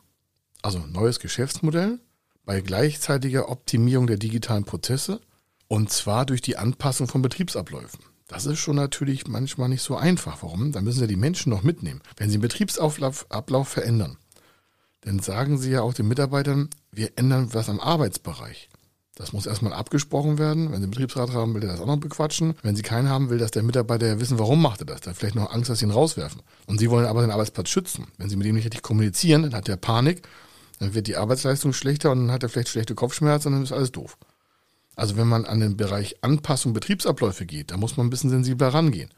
also 0.63 0.79
neues 0.79 1.21
Geschäftsmodell 1.21 1.99
bei 2.45 2.61
gleichzeitiger 2.61 3.49
Optimierung 3.49 4.07
der 4.07 4.19
digitalen 4.19 4.65
Prozesse 4.65 5.21
und 5.69 5.91
zwar 5.91 6.27
durch 6.27 6.43
die 6.43 6.57
Anpassung 6.57 7.09
von 7.09 7.23
Betriebsabläufen. 7.23 8.01
Das 8.29 8.47
ist 8.47 8.59
schon 8.59 8.77
natürlich 8.77 9.27
manchmal 9.27 9.69
nicht 9.69 9.83
so 9.83 9.97
einfach. 9.97 10.43
Warum? 10.43 10.73
Da 10.73 10.81
müssen 10.81 11.01
Sie 11.01 11.07
die 11.07 11.17
Menschen 11.17 11.51
noch 11.51 11.63
mitnehmen. 11.63 12.03
Wenn 12.17 12.29
Sie 12.29 12.37
den 12.37 12.43
Betriebsablauf 12.43 13.27
Ablauf 13.31 13.69
verändern, 13.69 14.19
dann 15.07 15.21
sagen 15.21 15.57
Sie 15.57 15.71
ja 15.71 15.83
auch 15.83 15.95
den 15.95 16.09
Mitarbeitern, 16.09 16.69
wir 16.91 17.13
ändern 17.15 17.55
was 17.55 17.69
am 17.69 17.79
Arbeitsbereich. 17.79 18.69
Das 19.15 19.33
muss 19.33 19.47
erstmal 19.47 19.73
abgesprochen 19.73 20.37
werden. 20.37 20.65
Wenn 20.73 20.79
Sie 20.79 20.83
einen 20.83 20.91
Betriebsrat 20.91 21.33
haben, 21.33 21.55
will 21.55 21.61
der 21.61 21.71
das 21.71 21.81
auch 21.81 21.87
noch 21.87 21.97
bequatschen. 21.97 22.55
Wenn 22.63 22.75
Sie 22.75 22.83
keinen 22.83 23.09
haben, 23.09 23.31
will 23.31 23.39
dass 23.39 23.53
der 23.53 23.63
Mitarbeiter 23.63 24.07
ja 24.07 24.21
wissen, 24.21 24.41
warum 24.41 24.61
macht 24.61 24.81
er 24.81 24.87
das. 24.87 25.03
Der 25.03 25.13
hat 25.13 25.19
vielleicht 25.19 25.37
noch 25.37 25.53
Angst, 25.53 25.71
dass 25.71 25.79
Sie 25.79 25.87
ihn 25.87 25.93
rauswerfen. 25.93 26.43
Und 26.67 26.79
Sie 26.79 26.91
wollen 26.91 27.07
aber 27.07 27.21
den 27.21 27.31
Arbeitsplatz 27.31 27.69
schützen. 27.69 28.09
Wenn 28.19 28.29
Sie 28.29 28.37
mit 28.37 28.49
ihm 28.49 28.57
nicht 28.57 28.65
richtig 28.65 28.83
kommunizieren, 28.83 29.45
dann 29.45 29.55
hat 29.55 29.69
er 29.69 29.77
Panik, 29.77 30.27
dann 30.81 30.93
wird 30.95 31.07
die 31.07 31.17
Arbeitsleistung 31.17 31.73
schlechter 31.73 32.11
und 32.11 32.27
dann 32.27 32.33
hat 32.33 32.43
er 32.43 32.49
vielleicht 32.49 32.69
schlechte 32.69 32.97
Kopfschmerzen 32.97 33.49
und 33.49 33.55
dann 33.55 33.63
ist 33.63 33.73
alles 33.73 33.93
doof. 33.93 34.19
Also 34.97 35.17
wenn 35.17 35.29
man 35.29 35.45
an 35.45 35.61
den 35.61 35.77
Bereich 35.77 36.17
Anpassung 36.23 36.73
Betriebsabläufe 36.73 37.47
geht, 37.47 37.71
da 37.71 37.77
muss 37.77 37.97
man 37.97 38.09
ein 38.09 38.11
bisschen 38.11 38.31
sensibler 38.31 38.69
rangehen. 38.69 39.11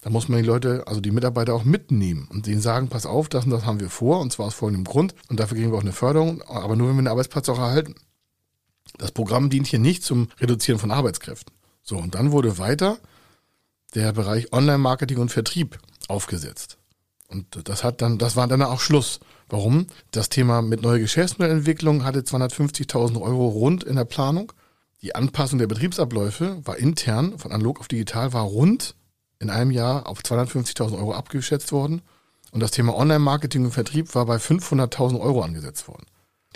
Da 0.00 0.08
muss 0.08 0.28
man 0.28 0.40
die 0.40 0.46
Leute, 0.46 0.84
also 0.86 1.00
die 1.00 1.10
Mitarbeiter 1.10 1.54
auch 1.54 1.64
mitnehmen 1.64 2.26
und 2.30 2.46
denen 2.46 2.60
sagen, 2.60 2.88
pass 2.88 3.04
auf, 3.04 3.28
das 3.28 3.44
und 3.44 3.50
das 3.50 3.66
haben 3.66 3.80
wir 3.80 3.90
vor 3.90 4.20
und 4.20 4.32
zwar 4.32 4.46
aus 4.46 4.54
folgendem 4.54 4.84
Grund 4.84 5.14
und 5.28 5.38
dafür 5.38 5.58
kriegen 5.58 5.70
wir 5.70 5.78
auch 5.78 5.82
eine 5.82 5.92
Förderung, 5.92 6.42
aber 6.42 6.76
nur 6.76 6.88
wenn 6.88 6.96
wir 6.96 7.02
den 7.02 7.08
Arbeitsplatz 7.08 7.48
auch 7.48 7.58
erhalten. 7.58 7.94
Das 8.96 9.12
Programm 9.12 9.50
dient 9.50 9.66
hier 9.66 9.78
nicht 9.78 10.02
zum 10.02 10.28
Reduzieren 10.40 10.78
von 10.78 10.90
Arbeitskräften. 10.90 11.54
So, 11.82 11.98
und 11.98 12.14
dann 12.14 12.32
wurde 12.32 12.58
weiter 12.58 12.98
der 13.94 14.12
Bereich 14.12 14.52
Online-Marketing 14.52 15.18
und 15.18 15.30
Vertrieb 15.30 15.78
aufgesetzt. 16.08 16.78
Und 17.28 17.68
das 17.68 17.84
hat 17.84 18.02
dann, 18.02 18.18
das 18.18 18.36
war 18.36 18.48
dann 18.48 18.62
auch 18.62 18.80
Schluss. 18.80 19.20
Warum? 19.48 19.86
Das 20.10 20.28
Thema 20.28 20.62
mit 20.62 20.82
neuer 20.82 20.98
Geschäftsmodellentwicklung 20.98 22.04
hatte 22.04 22.20
250.000 22.20 23.20
Euro 23.20 23.48
rund 23.48 23.84
in 23.84 23.96
der 23.96 24.04
Planung 24.04 24.52
die 25.02 25.14
Anpassung 25.14 25.58
der 25.58 25.66
Betriebsabläufe 25.66 26.58
war 26.64 26.76
intern 26.76 27.38
von 27.38 27.52
analog 27.52 27.80
auf 27.80 27.88
digital 27.88 28.34
war 28.34 28.42
rund 28.42 28.94
in 29.40 29.50
einem 29.50 29.72
Jahr 29.72 30.06
auf 30.06 30.20
250.000 30.20 30.96
Euro 30.96 31.14
abgeschätzt 31.14 31.72
worden. 31.72 32.02
Und 32.52 32.60
das 32.60 32.70
Thema 32.70 32.96
Online-Marketing 32.96 33.64
und 33.64 33.72
Vertrieb 33.72 34.14
war 34.14 34.26
bei 34.26 34.36
500.000 34.36 35.20
Euro 35.20 35.42
angesetzt 35.42 35.88
worden. 35.88 36.06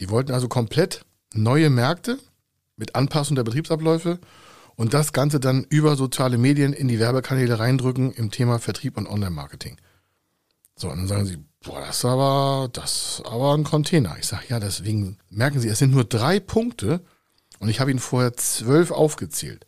Die 0.01 0.11
wollten 0.11 0.33
also 0.33 0.49
komplett 0.49 1.05
neue 1.33 1.71
Märkte 1.71 2.19
mit 2.77 2.95
Anpassung 2.95 3.37
der 3.37 3.45
Betriebsabläufe 3.45 4.19
und 4.77 4.95
das 4.95 5.13
Ganze 5.13 5.41
dann 5.41 5.65
über 5.69 5.97
soziale 5.97 6.39
Medien 6.39 6.73
in 6.73 6.89
die 6.89 6.99
Werbekanäle 6.99 7.59
reindrücken 7.59 8.13
im 8.13 8.31
Thema 8.31 8.59
Vertrieb 8.59 8.97
und 8.97 9.07
Online-Marketing. 9.07 9.77
So, 10.77 10.91
und 10.91 10.99
dann 10.99 11.09
sagen 11.09 11.27
sie, 11.27 11.39
boah, 11.65 11.81
das 11.81 11.99
ist 11.99 12.05
aber, 12.05 12.69
das 12.73 13.21
ist 13.21 13.27
aber 13.27 13.55
ein 13.55 13.65
Container. 13.65 14.17
Ich 14.19 14.27
sage, 14.27 14.45
ja, 14.49 14.59
deswegen 14.59 15.19
merken 15.31 15.61
Sie, 15.61 15.69
es 15.69 15.79
sind 15.79 15.93
nur 15.93 16.05
drei 16.05 16.41
Punkte, 16.41 17.05
und 17.61 17.69
ich 17.69 17.81
habe 17.81 17.91
Ihnen 17.91 18.01
vorher 18.01 18.35
zwölf 18.35 18.91
aufgezählt. 18.91 19.67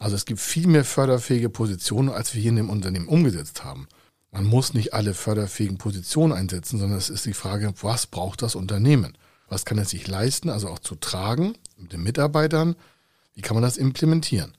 Also 0.00 0.16
es 0.16 0.24
gibt 0.24 0.40
viel 0.40 0.66
mehr 0.66 0.84
förderfähige 0.84 1.48
Positionen, 1.48 2.08
als 2.08 2.34
wir 2.34 2.42
hier 2.42 2.50
in 2.50 2.56
dem 2.56 2.70
Unternehmen 2.70 3.06
umgesetzt 3.06 3.62
haben. 3.62 3.86
Man 4.32 4.44
muss 4.44 4.74
nicht 4.74 4.94
alle 4.94 5.14
förderfähigen 5.14 5.78
Positionen 5.78 6.32
einsetzen, 6.32 6.80
sondern 6.80 6.98
es 6.98 7.10
ist 7.10 7.26
die 7.26 7.34
Frage, 7.34 7.72
was 7.82 8.08
braucht 8.08 8.42
das 8.42 8.56
Unternehmen? 8.56 9.16
Was 9.48 9.64
kann 9.64 9.78
es 9.78 9.90
sich 9.90 10.08
leisten, 10.08 10.50
also 10.50 10.68
auch 10.68 10.78
zu 10.80 10.96
tragen 10.96 11.54
mit 11.76 11.92
den 11.92 12.02
Mitarbeitern? 12.02 12.74
Wie 13.34 13.42
kann 13.42 13.54
man 13.54 13.62
das 13.62 13.76
implementieren? 13.76 14.54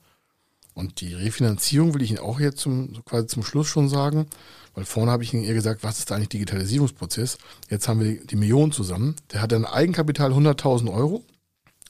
Und 0.72 1.02
die 1.02 1.12
Refinanzierung 1.12 1.92
will 1.92 2.02
ich 2.02 2.10
Ihnen 2.10 2.20
auch 2.20 2.40
jetzt 2.40 2.58
zum, 2.58 3.04
quasi 3.04 3.26
zum 3.26 3.42
Schluss 3.42 3.66
schon 3.66 3.90
sagen, 3.90 4.26
weil 4.74 4.86
vorne 4.86 5.10
habe 5.10 5.22
ich 5.22 5.34
Ihnen 5.34 5.44
eher 5.44 5.54
gesagt, 5.54 5.82
was 5.82 5.98
ist 5.98 6.10
da 6.10 6.14
eigentlich 6.14 6.30
Digitalisierungsprozess? 6.30 7.36
Jetzt 7.68 7.88
haben 7.88 8.00
wir 8.00 8.24
die 8.24 8.36
Millionen 8.36 8.72
zusammen. 8.72 9.16
Der 9.32 9.42
hat 9.42 9.52
ein 9.52 9.66
Eigenkapital 9.66 10.32
100.000 10.32 10.90
Euro 10.90 11.22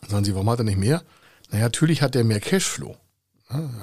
Sagen 0.08 0.24
Sie, 0.24 0.34
warum 0.34 0.50
hat 0.50 0.58
er 0.60 0.64
nicht 0.64 0.78
mehr? 0.78 1.02
Naja, 1.50 1.64
natürlich 1.64 2.02
hat 2.02 2.16
er 2.16 2.24
mehr 2.24 2.40
Cashflow. 2.40 2.96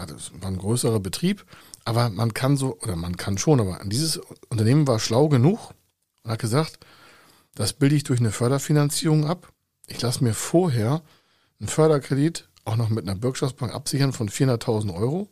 Das 0.08 0.32
war 0.42 0.50
ein 0.50 0.58
größerer 0.58 1.00
Betrieb, 1.00 1.46
aber 1.86 2.10
man 2.10 2.34
kann 2.34 2.58
so, 2.58 2.78
oder 2.80 2.96
man 2.96 3.18
kann 3.18 3.38
schon, 3.38 3.60
aber 3.60 3.80
dieses 3.86 4.20
Unternehmen 4.50 4.88
war 4.88 5.00
schlau 5.00 5.30
genug 5.30 5.74
und 6.24 6.32
hat 6.32 6.40
gesagt, 6.40 6.80
das 7.56 7.74
bilde 7.74 7.96
ich 7.96 8.04
durch 8.04 8.20
eine 8.20 8.32
Förderfinanzierung 8.32 9.26
ab. 9.26 9.52
Ich 9.88 10.02
lasse 10.02 10.24
mir 10.24 10.34
vorher 10.34 11.02
einen 11.60 11.70
Förderkredit 11.70 12.48
auch 12.66 12.76
noch 12.76 12.90
mit 12.90 13.08
einer 13.08 13.20
Bürgschaftsbank 13.20 13.74
absichern 13.74 14.14
von 14.14 14.30
400.000 14.30 14.94
Euro. 14.94 15.30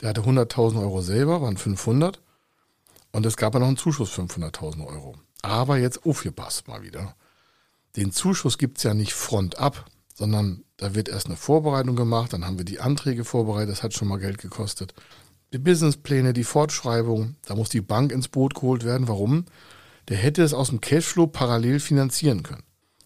Der 0.00 0.10
hatte 0.10 0.22
100.000 0.22 0.80
Euro 0.80 1.02
selber, 1.02 1.42
waren 1.42 1.56
500. 1.56 2.20
Und 3.10 3.26
es 3.26 3.36
gab 3.36 3.54
ja 3.54 3.60
noch 3.60 3.66
einen 3.66 3.76
Zuschuss 3.76 4.12
500.000 4.12 4.86
Euro. 4.86 5.16
Aber 5.42 5.78
jetzt 5.78 6.06
aufgepasst 6.06 6.68
mal 6.68 6.82
wieder. 6.82 7.16
Den 7.96 8.12
Zuschuss 8.12 8.58
gibt 8.58 8.78
es 8.78 8.84
ja 8.84 8.94
nicht 8.94 9.12
front 9.12 9.58
ab 9.58 9.86
sondern 10.14 10.64
da 10.82 10.94
wird 10.94 11.08
erst 11.08 11.26
eine 11.26 11.36
Vorbereitung 11.36 11.94
gemacht, 11.94 12.32
dann 12.32 12.44
haben 12.44 12.58
wir 12.58 12.64
die 12.64 12.80
Anträge 12.80 13.24
vorbereitet, 13.24 13.70
das 13.70 13.82
hat 13.82 13.94
schon 13.94 14.08
mal 14.08 14.18
Geld 14.18 14.38
gekostet. 14.38 14.94
Die 15.52 15.58
Businesspläne, 15.58 16.32
die 16.32 16.44
Fortschreibung, 16.44 17.36
da 17.46 17.54
muss 17.54 17.68
die 17.68 17.80
Bank 17.80 18.10
ins 18.10 18.28
Boot 18.28 18.54
geholt 18.54 18.84
werden. 18.84 19.06
Warum? 19.06 19.44
Der 20.08 20.16
hätte 20.16 20.42
es 20.42 20.54
aus 20.54 20.70
dem 20.70 20.80
Cashflow 20.80 21.28
parallel 21.28 21.78
finanzieren 21.78 22.42
können. 22.42 22.64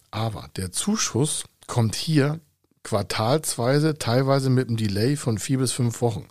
Aber 0.09 0.49
der 0.55 0.71
Zuschuss 0.71 1.43
kommt 1.67 1.95
hier 1.95 2.39
quartalsweise, 2.83 3.97
teilweise 3.99 4.49
mit 4.49 4.69
einem 4.69 4.77
Delay 4.77 5.15
von 5.15 5.37
vier 5.37 5.59
bis 5.59 5.73
fünf 5.73 6.01
Wochen. 6.01 6.27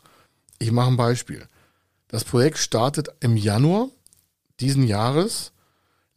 Ich 0.59 0.73
mache 0.73 0.89
ein 0.89 0.97
Beispiel. 0.97 1.47
Das 2.09 2.25
Projekt 2.25 2.59
startet 2.59 3.11
im 3.21 3.37
Januar 3.37 3.89
diesen 4.59 4.85
Jahres 4.85 5.53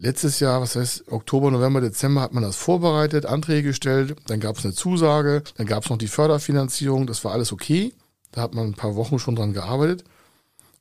Letztes 0.01 0.39
Jahr, 0.39 0.61
was 0.61 0.77
heißt 0.77 1.11
Oktober, 1.11 1.51
November, 1.51 1.81
Dezember, 1.81 2.21
hat 2.21 2.33
man 2.33 2.41
das 2.41 2.55
vorbereitet, 2.55 3.25
Anträge 3.25 3.67
gestellt, 3.67 4.15
dann 4.27 4.39
gab 4.39 4.57
es 4.57 4.63
eine 4.63 4.73
Zusage, 4.73 5.43
dann 5.57 5.67
gab 5.67 5.83
es 5.83 5.89
noch 5.89 5.97
die 5.97 6.07
Förderfinanzierung, 6.07 7.05
das 7.05 7.25
war 7.25 7.33
alles 7.33 7.51
okay. 7.51 7.93
Da 8.31 8.41
hat 8.41 8.55
man 8.55 8.67
ein 8.67 8.75
paar 8.75 8.95
Wochen 8.95 9.19
schon 9.19 9.35
dran 9.35 9.51
gearbeitet. 9.51 10.05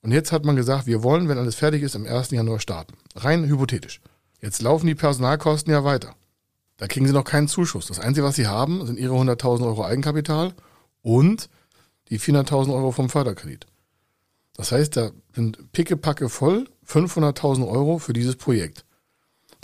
Und 0.02 0.12
jetzt 0.12 0.30
hat 0.30 0.44
man 0.44 0.54
gesagt, 0.54 0.86
wir 0.86 1.02
wollen, 1.02 1.28
wenn 1.28 1.36
alles 1.36 1.56
fertig 1.56 1.82
ist, 1.82 1.96
im 1.96 2.06
1. 2.06 2.30
Januar 2.30 2.60
starten. 2.60 2.94
Rein 3.16 3.44
hypothetisch. 3.46 4.00
Jetzt 4.40 4.62
laufen 4.62 4.86
die 4.86 4.94
Personalkosten 4.94 5.72
ja 5.72 5.82
weiter. 5.82 6.14
Da 6.76 6.86
kriegen 6.86 7.06
sie 7.06 7.12
noch 7.12 7.24
keinen 7.24 7.48
Zuschuss. 7.48 7.86
Das 7.86 7.98
Einzige, 7.98 8.24
was 8.24 8.36
sie 8.36 8.46
haben, 8.46 8.86
sind 8.86 9.00
ihre 9.00 9.16
100.000 9.16 9.66
Euro 9.66 9.84
Eigenkapital 9.84 10.54
und 11.02 11.48
die 12.08 12.20
400.000 12.20 12.72
Euro 12.72 12.92
vom 12.92 13.08
Förderkredit. 13.08 13.66
Das 14.54 14.70
heißt, 14.70 14.96
da 14.96 15.10
sind 15.34 15.72
pickepacke 15.72 16.28
voll 16.28 16.68
500.000 16.86 17.66
Euro 17.68 17.98
für 17.98 18.12
dieses 18.12 18.36
Projekt. 18.36 18.84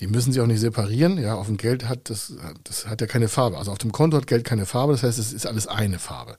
Die 0.00 0.08
müssen 0.08 0.32
sie 0.32 0.40
auch 0.40 0.46
nicht 0.46 0.60
separieren. 0.60 1.18
Ja, 1.18 1.34
auf 1.34 1.46
dem 1.46 1.56
Geld 1.56 1.88
hat 1.88 2.10
das, 2.10 2.34
das 2.64 2.86
hat 2.86 3.00
ja 3.00 3.06
keine 3.06 3.28
Farbe. 3.28 3.58
Also 3.58 3.70
auf 3.70 3.78
dem 3.78 3.92
Konto 3.92 4.16
hat 4.16 4.26
Geld 4.26 4.44
keine 4.44 4.66
Farbe. 4.66 4.92
Das 4.92 5.02
heißt, 5.02 5.18
es 5.18 5.32
ist 5.32 5.46
alles 5.46 5.66
eine 5.66 5.98
Farbe. 5.98 6.36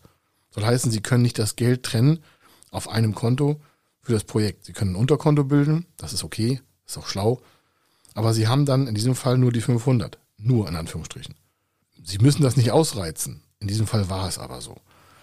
Soll 0.51 0.65
heißen, 0.65 0.91
sie 0.91 1.01
können 1.01 1.24
nicht 1.24 1.39
das 1.39 1.55
Geld 1.55 1.83
trennen 1.83 2.19
auf 2.71 2.89
einem 2.89 3.15
Konto 3.15 3.62
für 4.01 4.13
das 4.13 4.24
Projekt. 4.24 4.65
Sie 4.65 4.74
können 4.74 4.91
ein 4.91 4.97
Unterkonto 4.97 5.43
bilden. 5.43 5.85
Das 5.97 6.13
ist 6.13 6.24
okay. 6.24 6.62
Ist 6.85 6.97
auch 6.97 7.07
schlau. 7.07 7.41
Aber 8.13 8.33
sie 8.33 8.47
haben 8.47 8.65
dann 8.65 8.88
in 8.88 8.95
diesem 8.95 9.15
Fall 9.15 9.38
nur 9.38 9.51
die 9.51 9.62
500. 9.62 10.17
Nur 10.38 10.67
in 10.67 10.75
Anführungsstrichen. 10.75 11.35
Sie 12.03 12.17
müssen 12.19 12.43
das 12.43 12.57
nicht 12.57 12.71
ausreizen. 12.71 13.41
In 13.59 13.67
diesem 13.67 13.88
Fall 13.88 14.09
war 14.09 14.27
es 14.27 14.38
aber 14.38 14.62
so. 14.62 14.75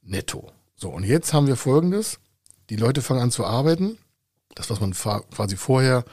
Netto. 0.03 0.51
So, 0.75 0.89
und 0.91 1.05
jetzt 1.05 1.33
haben 1.33 1.47
wir 1.47 1.57
folgendes. 1.57 2.19
Die 2.71 2.77
Leute 2.77 3.03
fangen 3.03 3.21
an 3.21 3.31
zu 3.31 3.45
arbeiten. 3.45 3.99
Das, 4.55 4.69
was 4.69 4.81
man 4.81 4.93
quasi 4.93 5.57
vorher 5.57 6.05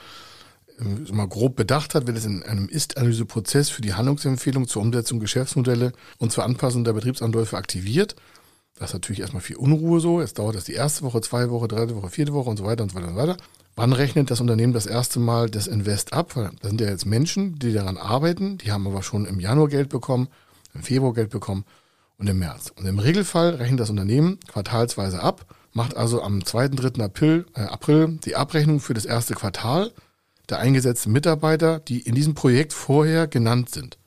mal 0.80 1.28
grob 1.28 1.56
bedacht 1.56 1.96
hat, 1.96 2.08
wird 2.08 2.18
es 2.18 2.26
in 2.26 2.44
einem 2.44 2.70
Ist-Analyse-Prozess 2.70 3.70
für 3.70 3.82
die 3.82 3.94
Handlungsempfehlung 3.94 4.68
zur 4.68 4.82
Umsetzung 4.82 5.20
Geschäftsmodelle 5.20 5.92
und 6.18 6.32
zur 6.32 6.46
Anpassung 6.46 6.84
der 6.84 6.94
Betriebsanläufe 6.94 7.58
aktiviert. 7.58 8.16
Das 8.78 8.92
ist 8.92 8.94
natürlich 8.94 9.20
erstmal 9.20 9.42
viel 9.42 9.58
Unruhe 9.58 10.00
so. 10.00 10.22
Jetzt 10.22 10.40
dauert 10.40 10.56
das 10.56 10.64
die 10.64 10.74
erste 10.74 11.04
Woche, 11.04 11.20
zwei 11.22 11.50
Woche, 11.50 11.68
dritte 11.68 11.96
Woche, 11.96 12.10
vierte 12.10 12.34
Woche 12.34 12.50
und 12.50 12.58
so 12.58 12.64
weiter 12.64 12.84
und 12.84 12.92
so 12.92 12.96
weiter 12.98 13.08
und 13.10 13.16
so 13.16 13.20
weiter. 13.20 13.38
Wann 13.76 13.94
rechnet 13.94 14.32
das 14.32 14.42
Unternehmen 14.42 14.74
das 14.74 14.86
erste 14.86 15.20
Mal 15.20 15.50
das 15.50 15.68
Invest 15.68 16.14
ab? 16.14 16.34
Das 16.34 16.70
sind 16.70 16.82
ja 16.82 16.88
jetzt 16.88 17.06
Menschen, 17.06 17.60
die 17.60 17.74
daran 17.74 17.98
arbeiten, 17.98 18.58
die 18.58 18.72
haben 18.72 18.88
aber 18.88 19.04
schon 19.04 19.26
im 19.26 19.40
Januar 19.40 19.68
Geld 19.68 19.90
bekommen, 19.90 20.30
im 20.74 20.82
Februar 20.82 21.14
Geld 21.14 21.30
bekommen 21.30 21.66
und 22.18 22.28
im 22.28 22.40
März. 22.40 22.72
Und 22.76 22.86
im 22.86 23.00
Regelfall 23.00 23.56
rechnet 23.56 23.80
das 23.80 23.90
Unternehmen 23.90 24.40
quartalsweise 24.48 25.22
ab, 25.22 25.46
macht 25.74 25.96
also 25.96 26.22
am 26.22 26.44
2., 26.44 26.70
3. 26.70 27.04
April, 27.04 27.46
äh, 27.56 27.62
April 27.62 28.20
die 28.26 28.36
Abrechnung 28.36 28.80
für 28.80 28.94
das 28.94 29.06
erste 29.06 29.34
Quartal 29.34 29.92
der 30.50 30.60
eingesetzten 30.60 31.12
Mitarbeiter, 31.12 31.80
die 31.80 32.02
in 32.02 32.16
diesem 32.16 32.34
Projekt 32.34 32.74
vorher 32.74 33.28
genannt 33.28 33.70
sind. 33.70 33.98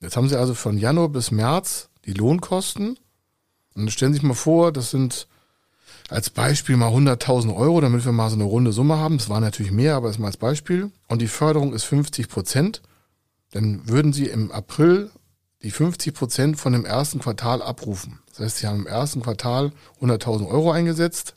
Jetzt 0.00 0.16
haben 0.16 0.28
Sie 0.28 0.38
also 0.38 0.54
von 0.54 0.78
Januar 0.78 1.08
bis 1.08 1.30
März 1.30 1.88
die 2.04 2.12
Lohnkosten. 2.12 2.98
Und 3.74 3.90
stellen 3.90 4.12
Sie 4.12 4.18
sich 4.18 4.26
mal 4.26 4.34
vor, 4.34 4.72
das 4.72 4.90
sind 4.90 5.28
als 6.08 6.30
Beispiel 6.30 6.76
mal 6.76 6.90
100.000 6.90 7.54
Euro, 7.54 7.80
damit 7.80 8.04
wir 8.04 8.12
mal 8.12 8.28
so 8.28 8.34
eine 8.34 8.44
runde 8.44 8.72
Summe 8.72 8.98
haben. 8.98 9.18
Das 9.18 9.28
war 9.28 9.40
natürlich 9.40 9.72
mehr, 9.72 9.94
aber 9.94 10.10
ist 10.10 10.18
mal 10.18 10.26
als 10.26 10.36
Beispiel. 10.36 10.90
Und 11.08 11.22
die 11.22 11.28
Förderung 11.28 11.72
ist 11.72 11.84
50 11.84 12.28
Prozent. 12.28 12.82
Dann 13.52 13.88
würden 13.88 14.12
Sie 14.12 14.26
im 14.26 14.50
April 14.50 15.10
die 15.62 15.70
50 15.70 16.14
Prozent 16.14 16.56
von 16.58 16.72
dem 16.72 16.84
ersten 16.84 17.20
Quartal 17.20 17.62
abrufen. 17.62 18.18
Das 18.30 18.40
heißt, 18.40 18.58
Sie 18.58 18.66
haben 18.66 18.80
im 18.80 18.86
ersten 18.86 19.22
Quartal 19.22 19.72
100.000 20.00 20.48
Euro 20.48 20.72
eingesetzt 20.72 21.34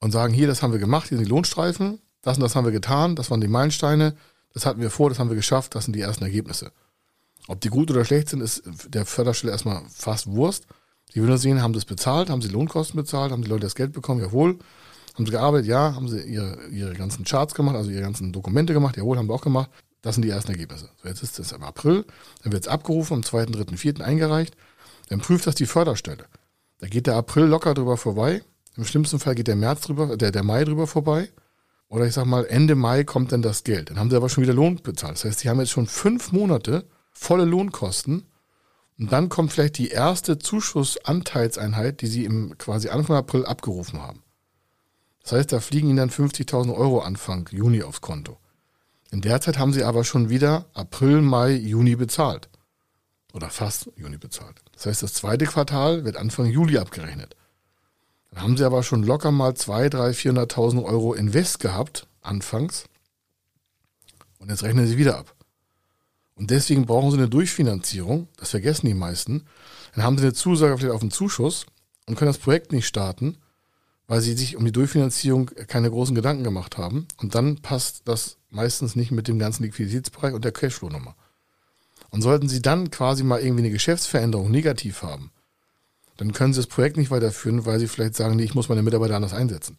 und 0.00 0.12
sagen, 0.12 0.32
hier, 0.32 0.46
das 0.46 0.62
haben 0.62 0.72
wir 0.72 0.78
gemacht, 0.78 1.08
hier 1.08 1.18
sind 1.18 1.26
die 1.26 1.30
Lohnstreifen 1.30 2.00
das 2.22 2.36
und 2.36 2.42
das 2.42 2.54
haben 2.56 2.64
wir 2.64 2.72
getan, 2.72 3.16
das 3.16 3.30
waren 3.30 3.40
die 3.40 3.48
Meilensteine, 3.48 4.14
das 4.52 4.66
hatten 4.66 4.80
wir 4.80 4.90
vor, 4.90 5.08
das 5.08 5.18
haben 5.18 5.30
wir 5.30 5.36
geschafft, 5.36 5.74
das 5.74 5.84
sind 5.84 5.94
die 5.94 6.00
ersten 6.00 6.24
Ergebnisse. 6.24 6.72
Ob 7.46 7.60
die 7.60 7.68
gut 7.68 7.90
oder 7.90 8.04
schlecht 8.04 8.28
sind, 8.28 8.40
ist 8.40 8.62
der 8.88 9.06
Förderstelle 9.06 9.52
erstmal 9.52 9.82
fast 9.88 10.26
Wurst. 10.26 10.66
Die 11.14 11.20
will 11.20 11.28
nur 11.28 11.38
sehen, 11.38 11.62
haben 11.62 11.72
sie 11.72 11.78
es 11.78 11.84
bezahlt, 11.86 12.28
haben 12.28 12.42
sie 12.42 12.48
Lohnkosten 12.48 12.96
bezahlt, 12.96 13.32
haben 13.32 13.42
die 13.42 13.48
Leute 13.48 13.62
das 13.62 13.74
Geld 13.74 13.92
bekommen, 13.92 14.20
jawohl. 14.20 14.58
Haben 15.14 15.24
sie 15.24 15.32
gearbeitet, 15.32 15.66
ja, 15.66 15.94
haben 15.94 16.08
sie 16.08 16.20
ihre, 16.20 16.66
ihre 16.68 16.92
ganzen 16.92 17.24
Charts 17.24 17.54
gemacht, 17.54 17.74
also 17.74 17.90
ihre 17.90 18.02
ganzen 18.02 18.32
Dokumente 18.32 18.74
gemacht, 18.74 18.96
jawohl, 18.96 19.16
haben 19.16 19.28
wir 19.28 19.34
auch 19.34 19.40
gemacht. 19.40 19.70
Das 20.02 20.14
sind 20.14 20.22
die 20.22 20.30
ersten 20.30 20.52
Ergebnisse. 20.52 20.90
So, 21.02 21.08
jetzt 21.08 21.22
ist 21.22 21.38
es 21.38 21.52
im 21.52 21.62
April, 21.62 22.04
dann 22.42 22.52
wird 22.52 22.64
es 22.64 22.68
abgerufen, 22.68 23.14
am 23.14 23.22
2., 23.22 23.46
3., 23.46 23.76
4. 23.76 24.00
eingereicht. 24.00 24.56
Dann 25.08 25.20
prüft 25.20 25.46
das 25.46 25.54
die 25.54 25.66
Förderstelle. 25.66 26.26
Da 26.78 26.86
geht 26.86 27.06
der 27.06 27.16
April 27.16 27.44
locker 27.44 27.74
drüber 27.74 27.96
vorbei. 27.96 28.42
Im 28.76 28.84
schlimmsten 28.84 29.18
Fall 29.18 29.34
geht 29.34 29.48
der 29.48 29.56
März 29.56 29.82
drüber, 29.82 30.16
der, 30.16 30.30
der 30.30 30.44
Mai 30.44 30.64
drüber 30.64 30.86
vorbei. 30.86 31.30
Oder 31.88 32.06
ich 32.06 32.14
sag 32.14 32.26
mal, 32.26 32.46
Ende 32.46 32.74
Mai 32.74 33.04
kommt 33.04 33.32
dann 33.32 33.42
das 33.42 33.64
Geld. 33.64 33.90
Dann 33.90 33.98
haben 33.98 34.10
sie 34.10 34.16
aber 34.16 34.28
schon 34.28 34.42
wieder 34.42 34.54
Lohn 34.54 34.76
bezahlt. 34.82 35.14
Das 35.14 35.24
heißt, 35.24 35.40
sie 35.40 35.48
haben 35.48 35.60
jetzt 35.60 35.70
schon 35.70 35.86
fünf 35.86 36.32
Monate 36.32 36.86
volle 37.12 37.44
Lohnkosten. 37.44 38.26
Und 38.98 39.12
dann 39.12 39.28
kommt 39.28 39.52
vielleicht 39.52 39.78
die 39.78 39.88
erste 39.88 40.38
Zuschussanteilseinheit, 40.38 42.00
die 42.00 42.06
sie 42.08 42.24
im 42.24 42.58
quasi 42.58 42.88
Anfang 42.88 43.16
April 43.16 43.46
abgerufen 43.46 44.02
haben. 44.02 44.22
Das 45.22 45.32
heißt, 45.32 45.52
da 45.52 45.60
fliegen 45.60 45.88
ihnen 45.88 45.98
dann 45.98 46.10
50.000 46.10 46.74
Euro 46.74 47.00
Anfang 47.00 47.48
Juni 47.52 47.82
aufs 47.82 48.00
Konto. 48.00 48.38
In 49.10 49.20
der 49.20 49.40
Zeit 49.40 49.58
haben 49.58 49.72
sie 49.72 49.84
aber 49.84 50.04
schon 50.04 50.28
wieder 50.28 50.66
April, 50.74 51.22
Mai, 51.22 51.52
Juni 51.52 51.96
bezahlt. 51.96 52.48
Oder 53.32 53.50
fast 53.50 53.90
Juni 53.96 54.18
bezahlt. 54.18 54.62
Das 54.72 54.86
heißt, 54.86 55.02
das 55.02 55.14
zweite 55.14 55.46
Quartal 55.46 56.04
wird 56.04 56.16
Anfang 56.16 56.46
Juli 56.46 56.78
abgerechnet. 56.78 57.36
Dann 58.30 58.42
haben 58.42 58.56
sie 58.56 58.64
aber 58.64 58.82
schon 58.82 59.02
locker 59.02 59.32
mal 59.32 59.54
2, 59.54 59.88
3, 59.88 60.10
400.000 60.10 60.84
Euro 60.84 61.14
Invest 61.14 61.60
gehabt, 61.60 62.06
anfangs. 62.20 62.84
Und 64.38 64.50
jetzt 64.50 64.62
rechnen 64.62 64.86
sie 64.86 64.98
wieder 64.98 65.18
ab. 65.18 65.34
Und 66.34 66.50
deswegen 66.50 66.86
brauchen 66.86 67.10
sie 67.10 67.18
eine 67.18 67.28
Durchfinanzierung. 67.28 68.28
Das 68.36 68.50
vergessen 68.50 68.86
die 68.86 68.94
meisten. 68.94 69.44
Dann 69.94 70.04
haben 70.04 70.18
sie 70.18 70.24
eine 70.24 70.34
Zusage 70.34 70.78
vielleicht 70.78 70.94
auf 70.94 71.02
einen 71.02 71.10
Zuschuss 71.10 71.66
und 72.06 72.16
können 72.16 72.30
das 72.30 72.38
Projekt 72.38 72.72
nicht 72.72 72.86
starten, 72.86 73.38
weil 74.06 74.20
sie 74.20 74.34
sich 74.34 74.56
um 74.56 74.64
die 74.64 74.72
Durchfinanzierung 74.72 75.46
keine 75.66 75.90
großen 75.90 76.14
Gedanken 76.14 76.44
gemacht 76.44 76.78
haben. 76.78 77.08
Und 77.16 77.34
dann 77.34 77.56
passt 77.56 78.02
das 78.04 78.36
meistens 78.50 78.94
nicht 78.94 79.10
mit 79.10 79.26
dem 79.26 79.38
ganzen 79.38 79.64
Liquiditätsbereich 79.64 80.32
und 80.32 80.44
der 80.44 80.52
Cashflow-Nummer. 80.52 81.16
Und 82.10 82.22
sollten 82.22 82.48
sie 82.48 82.62
dann 82.62 82.90
quasi 82.90 83.24
mal 83.24 83.40
irgendwie 83.40 83.64
eine 83.64 83.72
Geschäftsveränderung 83.72 84.50
negativ 84.50 85.02
haben, 85.02 85.30
dann 86.18 86.32
können 86.32 86.52
sie 86.52 86.58
das 86.58 86.66
Projekt 86.66 86.96
nicht 86.96 87.10
weiterführen, 87.10 87.64
weil 87.64 87.78
sie 87.78 87.88
vielleicht 87.88 88.16
sagen, 88.16 88.36
nee, 88.36 88.44
ich 88.44 88.54
muss 88.54 88.68
meine 88.68 88.82
Mitarbeiter 88.82 89.16
anders 89.16 89.32
einsetzen. 89.32 89.78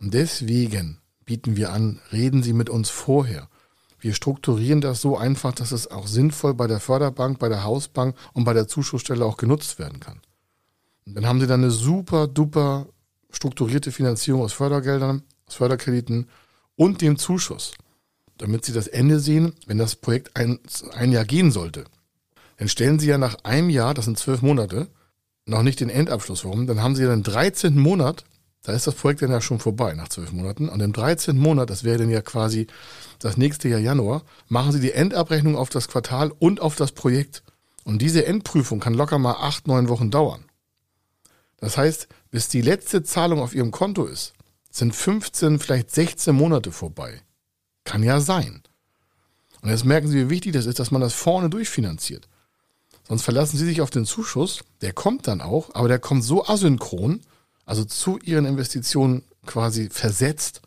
Und 0.00 0.14
deswegen 0.14 1.00
bieten 1.26 1.56
wir 1.56 1.72
an, 1.72 2.00
reden 2.12 2.42
Sie 2.42 2.52
mit 2.52 2.70
uns 2.70 2.88
vorher. 2.88 3.48
Wir 3.98 4.14
strukturieren 4.14 4.80
das 4.80 5.00
so 5.00 5.18
einfach, 5.18 5.52
dass 5.52 5.72
es 5.72 5.90
auch 5.90 6.06
sinnvoll 6.06 6.54
bei 6.54 6.66
der 6.66 6.80
Förderbank, 6.80 7.38
bei 7.38 7.48
der 7.48 7.64
Hausbank 7.64 8.16
und 8.32 8.44
bei 8.44 8.54
der 8.54 8.68
Zuschussstelle 8.68 9.24
auch 9.24 9.36
genutzt 9.36 9.78
werden 9.78 10.00
kann. 10.00 10.20
Und 11.04 11.16
dann 11.16 11.26
haben 11.26 11.40
Sie 11.40 11.46
dann 11.46 11.62
eine 11.62 11.70
super 11.70 12.28
duper 12.28 12.86
strukturierte 13.30 13.92
Finanzierung 13.92 14.42
aus 14.42 14.52
Fördergeldern, 14.52 15.22
aus 15.46 15.56
Förderkrediten 15.56 16.28
und 16.76 17.02
dem 17.02 17.18
Zuschuss, 17.18 17.72
damit 18.38 18.64
Sie 18.64 18.72
das 18.72 18.86
Ende 18.86 19.18
sehen, 19.18 19.54
wenn 19.66 19.78
das 19.78 19.96
Projekt 19.96 20.36
ein, 20.36 20.60
ein 20.92 21.12
Jahr 21.12 21.24
gehen 21.24 21.50
sollte. 21.50 21.84
Dann 22.56 22.68
stellen 22.68 23.00
Sie 23.00 23.08
ja 23.08 23.18
nach 23.18 23.36
einem 23.42 23.68
Jahr, 23.68 23.94
das 23.94 24.04
sind 24.04 24.18
zwölf 24.18 24.42
Monate, 24.42 24.88
noch 25.50 25.62
nicht 25.62 25.80
den 25.80 25.90
Endabschluss 25.90 26.44
warum, 26.44 26.66
dann 26.66 26.82
haben 26.82 26.96
sie 26.96 27.04
dann 27.04 27.22
13. 27.22 27.78
Monat, 27.78 28.24
da 28.62 28.72
ist 28.72 28.86
das 28.86 28.94
Projekt 28.94 29.22
dann 29.22 29.30
ja 29.30 29.40
schon 29.40 29.58
vorbei 29.58 29.94
nach 29.94 30.08
zwölf 30.08 30.32
Monaten. 30.32 30.68
Und 30.68 30.80
im 30.80 30.92
13. 30.92 31.36
Monat, 31.36 31.70
das 31.70 31.84
wäre 31.84 31.98
dann 31.98 32.10
ja 32.10 32.22
quasi 32.22 32.66
das 33.18 33.36
nächste 33.36 33.68
Jahr 33.68 33.80
Januar, 33.80 34.22
machen 34.48 34.72
sie 34.72 34.80
die 34.80 34.92
Endabrechnung 34.92 35.56
auf 35.56 35.70
das 35.70 35.88
Quartal 35.88 36.32
und 36.38 36.60
auf 36.60 36.76
das 36.76 36.92
Projekt. 36.92 37.42
Und 37.84 38.00
diese 38.02 38.26
Endprüfung 38.26 38.80
kann 38.80 38.94
locker 38.94 39.18
mal 39.18 39.36
acht, 39.38 39.66
neun 39.66 39.88
Wochen 39.88 40.10
dauern. 40.10 40.44
Das 41.58 41.76
heißt, 41.76 42.08
bis 42.30 42.48
die 42.48 42.62
letzte 42.62 43.02
Zahlung 43.02 43.40
auf 43.40 43.54
ihrem 43.54 43.70
Konto 43.70 44.04
ist, 44.06 44.34
sind 44.70 44.94
15, 44.94 45.58
vielleicht 45.58 45.90
16 45.90 46.34
Monate 46.34 46.72
vorbei. 46.72 47.22
Kann 47.84 48.02
ja 48.02 48.20
sein. 48.20 48.62
Und 49.62 49.70
jetzt 49.70 49.84
merken 49.84 50.08
Sie, 50.08 50.16
wie 50.16 50.30
wichtig 50.30 50.52
das 50.52 50.66
ist, 50.66 50.78
dass 50.78 50.90
man 50.90 51.00
das 51.00 51.12
vorne 51.12 51.50
durchfinanziert. 51.50 52.28
Sonst 53.10 53.24
verlassen 53.24 53.58
sie 53.58 53.64
sich 53.64 53.80
auf 53.80 53.90
den 53.90 54.04
Zuschuss, 54.04 54.60
der 54.82 54.92
kommt 54.92 55.26
dann 55.26 55.40
auch, 55.40 55.74
aber 55.74 55.88
der 55.88 55.98
kommt 55.98 56.22
so 56.22 56.46
asynchron, 56.46 57.22
also 57.66 57.84
zu 57.84 58.20
ihren 58.20 58.46
Investitionen 58.46 59.24
quasi 59.46 59.88
versetzt 59.90 60.62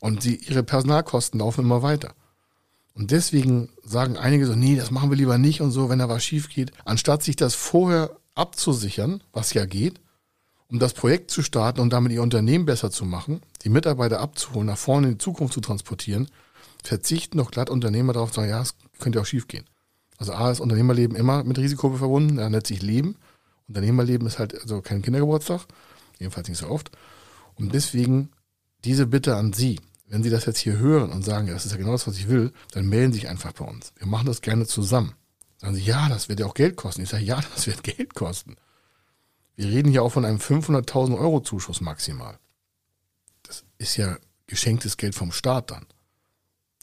und 0.00 0.24
die, 0.24 0.36
ihre 0.36 0.62
Personalkosten 0.62 1.40
laufen 1.40 1.66
immer 1.66 1.82
weiter. 1.82 2.14
Und 2.94 3.10
deswegen 3.10 3.68
sagen 3.84 4.16
einige 4.16 4.46
so, 4.46 4.54
nee, 4.54 4.76
das 4.76 4.90
machen 4.90 5.10
wir 5.10 5.18
lieber 5.18 5.36
nicht 5.36 5.60
und 5.60 5.72
so, 5.72 5.90
wenn 5.90 5.98
da 5.98 6.08
was 6.08 6.24
schief 6.24 6.48
geht, 6.48 6.72
anstatt 6.86 7.22
sich 7.22 7.36
das 7.36 7.54
vorher 7.54 8.16
abzusichern, 8.34 9.22
was 9.34 9.52
ja 9.52 9.66
geht, 9.66 10.00
um 10.68 10.78
das 10.78 10.94
Projekt 10.94 11.30
zu 11.30 11.42
starten 11.42 11.80
und 11.80 11.92
damit 11.92 12.12
ihr 12.12 12.22
Unternehmen 12.22 12.64
besser 12.64 12.90
zu 12.90 13.04
machen, 13.04 13.42
die 13.62 13.68
Mitarbeiter 13.68 14.20
abzuholen, 14.20 14.68
nach 14.68 14.78
vorne 14.78 15.08
in 15.08 15.12
die 15.18 15.22
Zukunft 15.22 15.52
zu 15.52 15.60
transportieren, 15.60 16.30
verzichten 16.82 17.36
doch 17.36 17.50
glatt 17.50 17.68
Unternehmer 17.68 18.14
darauf 18.14 18.30
zu 18.30 18.36
sagen, 18.36 18.48
ja, 18.48 18.62
es 18.62 18.74
könnte 18.98 19.20
auch 19.20 19.26
schief 19.26 19.48
gehen. 19.48 19.66
Also 20.18 20.32
A 20.32 20.50
ist 20.50 20.60
Unternehmerleben 20.60 21.16
immer 21.16 21.44
mit 21.44 21.58
Risiko 21.58 21.94
verbunden, 21.96 22.36
da 22.36 22.48
nennt 22.48 22.66
sich 22.66 22.82
Leben. 22.82 23.16
Unternehmerleben 23.68 24.26
ist 24.26 24.38
halt 24.38 24.60
also 24.60 24.82
kein 24.82 25.02
Kindergeburtstag, 25.02 25.62
jedenfalls 26.18 26.48
nicht 26.48 26.58
so 26.58 26.68
oft. 26.68 26.90
Und 27.54 27.74
deswegen 27.74 28.30
diese 28.84 29.06
Bitte 29.06 29.36
an 29.36 29.52
Sie, 29.52 29.80
wenn 30.08 30.22
Sie 30.22 30.30
das 30.30 30.44
jetzt 30.46 30.58
hier 30.58 30.78
hören 30.78 31.10
und 31.10 31.24
sagen, 31.24 31.46
das 31.46 31.64
ist 31.64 31.72
ja 31.72 31.78
genau 31.78 31.92
das, 31.92 32.06
was 32.06 32.18
ich 32.18 32.28
will, 32.28 32.52
dann 32.72 32.88
melden 32.88 33.12
Sie 33.12 33.20
sich 33.20 33.28
einfach 33.28 33.52
bei 33.52 33.64
uns. 33.64 33.92
Wir 33.96 34.06
machen 34.06 34.26
das 34.26 34.42
gerne 34.42 34.66
zusammen. 34.66 35.14
Sagen 35.58 35.74
Sie, 35.74 35.82
ja, 35.82 36.08
das 36.08 36.28
wird 36.28 36.40
ja 36.40 36.46
auch 36.46 36.54
Geld 36.54 36.76
kosten. 36.76 37.02
Ich 37.02 37.08
sage, 37.08 37.24
ja, 37.24 37.40
das 37.54 37.66
wird 37.66 37.82
Geld 37.82 38.14
kosten. 38.14 38.56
Wir 39.54 39.66
reden 39.66 39.90
hier 39.90 40.02
auch 40.02 40.12
von 40.12 40.24
einem 40.24 40.38
500.000 40.38 41.18
Euro 41.18 41.40
Zuschuss 41.40 41.80
maximal. 41.80 42.38
Das 43.42 43.64
ist 43.78 43.96
ja 43.96 44.16
geschenktes 44.46 44.96
Geld 44.96 45.14
vom 45.14 45.32
Staat 45.32 45.70
dann. 45.70 45.86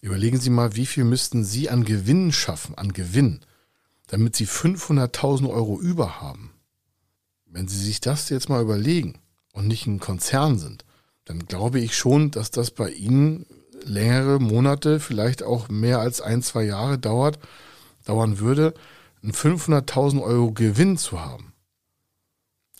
Überlegen 0.02 0.40
Sie 0.40 0.50
mal, 0.50 0.76
wie 0.76 0.86
viel 0.86 1.04
müssten 1.04 1.44
Sie 1.44 1.70
an 1.70 1.84
Gewinn 1.84 2.32
schaffen, 2.32 2.76
an 2.76 2.94
Gewinn, 2.94 3.42
damit 4.08 4.36
Sie 4.36 4.48
500.000 4.48 5.50
Euro 5.50 5.80
über 5.80 6.22
haben. 6.22 6.54
Wenn 7.46 7.68
Sie 7.68 7.84
sich 7.84 8.00
das 8.00 8.30
jetzt 8.30 8.50
mal 8.50 8.62
überlegen 8.62 9.20
und 9.52 9.68
nicht 9.68 9.88
ein 9.88 10.00
Konzern 10.00 10.58
sind, 10.58 10.86
dann 11.26 11.46
glaube 11.46 11.80
ich 11.80 11.98
schon, 11.98 12.32
dass 12.32 12.52
das 12.52 12.72
bei 12.72 12.92
Ihnen 12.92 13.46
längere 13.84 14.40
Monate, 14.40 15.00
vielleicht 15.00 15.44
auch 15.44 15.70
mehr 15.70 16.00
als 16.00 16.22
ein, 16.22 16.42
zwei 16.42 16.64
Jahre 16.64 16.98
dauert, 16.98 17.40
dauern 18.06 18.40
würde, 18.40 18.74
einen 19.22 19.34
500.000 19.34 20.22
Euro 20.22 20.52
Gewinn 20.52 20.98
zu 20.98 21.20
haben. 21.20 21.54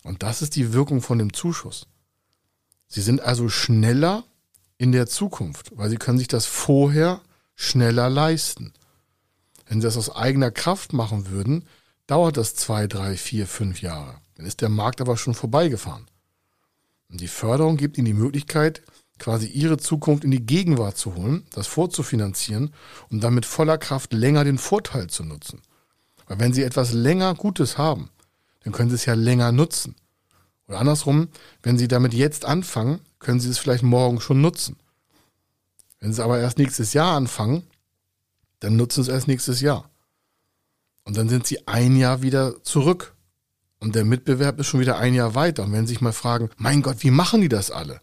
Und 0.02 0.22
das 0.22 0.40
ist 0.42 0.56
die 0.56 0.72
Wirkung 0.72 1.02
von 1.02 1.18
dem 1.18 1.32
Zuschuss. 1.32 1.86
Sie 2.86 3.02
sind 3.02 3.20
also 3.20 3.48
schneller 3.48 4.24
in 4.80 4.92
der 4.92 5.06
Zukunft, 5.06 5.76
weil 5.76 5.90
sie 5.90 5.98
können 5.98 6.16
sich 6.16 6.26
das 6.26 6.46
vorher 6.46 7.20
schneller 7.54 8.08
leisten. 8.08 8.72
Wenn 9.66 9.82
sie 9.82 9.86
das 9.86 9.98
aus 9.98 10.08
eigener 10.08 10.50
Kraft 10.50 10.94
machen 10.94 11.28
würden, 11.28 11.66
dauert 12.06 12.38
das 12.38 12.54
zwei, 12.54 12.86
drei, 12.86 13.18
vier, 13.18 13.46
fünf 13.46 13.82
Jahre. 13.82 14.14
Dann 14.36 14.46
ist 14.46 14.62
der 14.62 14.70
Markt 14.70 15.02
aber 15.02 15.18
schon 15.18 15.34
vorbeigefahren. 15.34 16.06
Und 17.10 17.20
die 17.20 17.28
Förderung 17.28 17.76
gibt 17.76 17.98
ihnen 17.98 18.06
die 18.06 18.14
Möglichkeit, 18.14 18.80
quasi 19.18 19.48
ihre 19.48 19.76
Zukunft 19.76 20.24
in 20.24 20.30
die 20.30 20.46
Gegenwart 20.46 20.96
zu 20.96 21.14
holen, 21.14 21.44
das 21.50 21.66
vorzufinanzieren 21.66 22.72
und 23.10 23.22
dann 23.22 23.34
mit 23.34 23.44
voller 23.44 23.76
Kraft 23.76 24.14
länger 24.14 24.44
den 24.44 24.56
Vorteil 24.56 25.08
zu 25.08 25.24
nutzen. 25.24 25.60
Weil 26.26 26.38
wenn 26.38 26.54
sie 26.54 26.62
etwas 26.62 26.92
länger 26.92 27.34
Gutes 27.34 27.76
haben, 27.76 28.08
dann 28.64 28.72
können 28.72 28.88
sie 28.88 28.96
es 28.96 29.04
ja 29.04 29.12
länger 29.12 29.52
nutzen. 29.52 29.94
Oder 30.68 30.78
andersrum, 30.78 31.28
wenn 31.62 31.76
sie 31.76 31.86
damit 31.86 32.14
jetzt 32.14 32.46
anfangen, 32.46 33.00
können 33.20 33.38
sie 33.38 33.50
es 33.50 33.58
vielleicht 33.58 33.84
morgen 33.84 34.20
schon 34.20 34.40
nutzen. 34.40 34.76
Wenn 36.00 36.12
sie 36.12 36.24
aber 36.24 36.40
erst 36.40 36.58
nächstes 36.58 36.94
Jahr 36.94 37.14
anfangen, 37.16 37.62
dann 38.58 38.76
nutzen 38.76 39.04
sie 39.04 39.10
es 39.10 39.14
erst 39.14 39.28
nächstes 39.28 39.60
Jahr. 39.60 39.88
Und 41.04 41.16
dann 41.16 41.28
sind 41.28 41.46
sie 41.46 41.66
ein 41.68 41.96
Jahr 41.96 42.22
wieder 42.22 42.62
zurück. 42.64 43.14
Und 43.78 43.94
der 43.94 44.04
Mitbewerb 44.04 44.58
ist 44.58 44.66
schon 44.66 44.80
wieder 44.80 44.98
ein 44.98 45.14
Jahr 45.14 45.34
weiter. 45.34 45.64
Und 45.64 45.72
wenn 45.72 45.86
sie 45.86 45.94
sich 45.94 46.02
mal 46.02 46.12
fragen, 46.12 46.50
mein 46.56 46.82
Gott, 46.82 47.02
wie 47.02 47.10
machen 47.10 47.40
die 47.40 47.48
das 47.48 47.70
alle? 47.70 48.00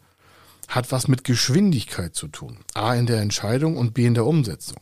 Hat 0.68 0.92
was 0.92 1.08
mit 1.08 1.24
Geschwindigkeit 1.24 2.16
zu 2.16 2.28
tun. 2.28 2.60
A 2.74 2.96
in 2.96 3.06
der 3.06 3.22
Entscheidung 3.22 3.78
und 3.78 3.94
B 3.94 4.06
in 4.06 4.14
der 4.14 4.26
Umsetzung. 4.26 4.78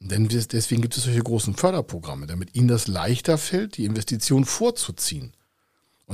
Denn 0.00 0.28
deswegen 0.28 0.82
gibt 0.82 0.96
es 0.96 1.04
solche 1.04 1.22
großen 1.22 1.54
Förderprogramme, 1.54 2.26
damit 2.26 2.54
ihnen 2.54 2.68
das 2.68 2.88
leichter 2.88 3.38
fällt, 3.38 3.76
die 3.78 3.84
Investition 3.84 4.44
vorzuziehen. 4.44 5.32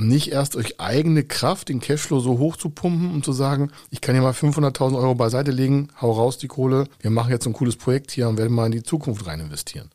Und 0.01 0.07
nicht 0.07 0.31
erst 0.31 0.55
durch 0.55 0.79
eigene 0.79 1.23
Kraft 1.23 1.69
den 1.69 1.79
Cashflow 1.79 2.21
so 2.21 2.39
hoch 2.39 2.57
zu 2.57 2.71
pumpen 2.71 3.13
und 3.13 3.23
zu 3.23 3.33
sagen, 3.33 3.71
ich 3.91 4.01
kann 4.01 4.15
ja 4.15 4.23
mal 4.23 4.31
500.000 4.31 4.97
Euro 4.97 5.13
beiseite 5.13 5.51
legen, 5.51 5.89
hau 6.01 6.11
raus 6.13 6.39
die 6.39 6.47
Kohle, 6.47 6.87
wir 7.01 7.11
machen 7.11 7.29
jetzt 7.29 7.45
ein 7.45 7.53
cooles 7.53 7.75
Projekt 7.75 8.09
hier 8.09 8.27
und 8.27 8.39
werden 8.39 8.51
mal 8.51 8.65
in 8.65 8.71
die 8.71 8.81
Zukunft 8.81 9.27
rein 9.27 9.41
investieren. 9.41 9.91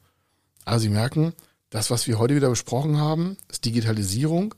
Also 0.64 0.84
Sie 0.84 0.90
merken, 0.90 1.32
das, 1.70 1.90
was 1.90 2.06
wir 2.06 2.20
heute 2.20 2.36
wieder 2.36 2.50
besprochen 2.50 3.00
haben, 3.00 3.36
ist 3.50 3.64
Digitalisierung, 3.64 4.54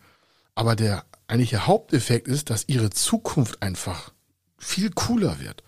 aber 0.55 0.77
der 0.77 1.07
eigentliche 1.29 1.67
Haupteffekt 1.67 2.29
ist, 2.29 2.51
dass 2.51 2.69
Ihre 2.69 2.91
Zukunft 2.91 3.63
einfach 3.63 4.13
viel 4.59 4.91
cooler 4.91 5.41
wird. 5.41 5.63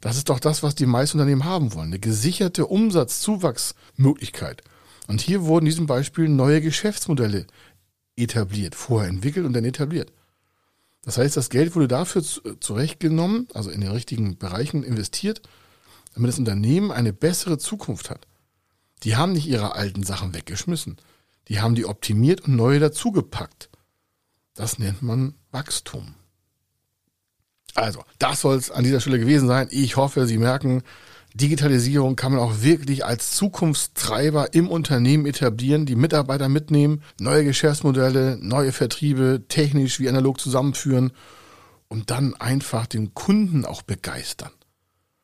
Das 0.00 0.16
ist 0.16 0.28
doch 0.28 0.38
das, 0.38 0.62
was 0.62 0.76
die 0.76 0.86
meisten 0.86 1.18
Unternehmen 1.18 1.44
haben 1.44 1.74
wollen. 1.74 1.88
Eine 1.88 1.98
gesicherte 1.98 2.66
Umsatzzuwachsmöglichkeit. 2.66 4.62
Und 5.10 5.20
hier 5.20 5.42
wurden 5.42 5.66
in 5.66 5.70
diesem 5.70 5.86
Beispiel 5.88 6.28
neue 6.28 6.60
Geschäftsmodelle 6.60 7.48
etabliert, 8.20 8.74
vorher 8.74 9.08
entwickelt 9.08 9.46
und 9.46 9.52
dann 9.52 9.64
etabliert. 9.64 10.12
Das 11.02 11.18
heißt, 11.18 11.36
das 11.36 11.48
Geld 11.50 11.74
wurde 11.74 11.88
dafür 11.88 12.22
zurechtgenommen, 12.22 13.48
also 13.54 13.70
in 13.70 13.80
den 13.80 13.90
richtigen 13.90 14.36
Bereichen 14.36 14.82
investiert, 14.82 15.42
damit 16.14 16.28
das 16.28 16.38
Unternehmen 16.38 16.90
eine 16.90 17.12
bessere 17.12 17.58
Zukunft 17.58 18.10
hat. 18.10 18.26
Die 19.02 19.16
haben 19.16 19.32
nicht 19.32 19.46
ihre 19.46 19.74
alten 19.74 20.02
Sachen 20.02 20.34
weggeschmissen. 20.34 20.96
Die 21.48 21.60
haben 21.60 21.74
die 21.74 21.86
optimiert 21.86 22.42
und 22.42 22.56
neue 22.56 22.80
dazugepackt. 22.80 23.70
Das 24.54 24.78
nennt 24.78 25.00
man 25.02 25.34
Wachstum. 25.50 26.14
Also, 27.74 28.04
das 28.18 28.40
soll 28.40 28.56
es 28.56 28.70
an 28.70 28.84
dieser 28.84 29.00
Stelle 29.00 29.18
gewesen 29.18 29.48
sein. 29.48 29.68
Ich 29.70 29.96
hoffe, 29.96 30.26
Sie 30.26 30.38
merken, 30.38 30.82
Digitalisierung 31.34 32.16
kann 32.16 32.32
man 32.32 32.40
auch 32.40 32.62
wirklich 32.62 33.04
als 33.04 33.32
Zukunftstreiber 33.32 34.52
im 34.54 34.68
Unternehmen 34.68 35.26
etablieren, 35.26 35.86
die 35.86 35.94
Mitarbeiter 35.94 36.48
mitnehmen, 36.48 37.02
neue 37.20 37.44
Geschäftsmodelle, 37.44 38.38
neue 38.40 38.72
Vertriebe 38.72 39.44
technisch 39.48 40.00
wie 40.00 40.08
analog 40.08 40.40
zusammenführen 40.40 41.12
und 41.88 42.10
dann 42.10 42.34
einfach 42.34 42.86
den 42.86 43.14
Kunden 43.14 43.64
auch 43.64 43.82
begeistern 43.82 44.50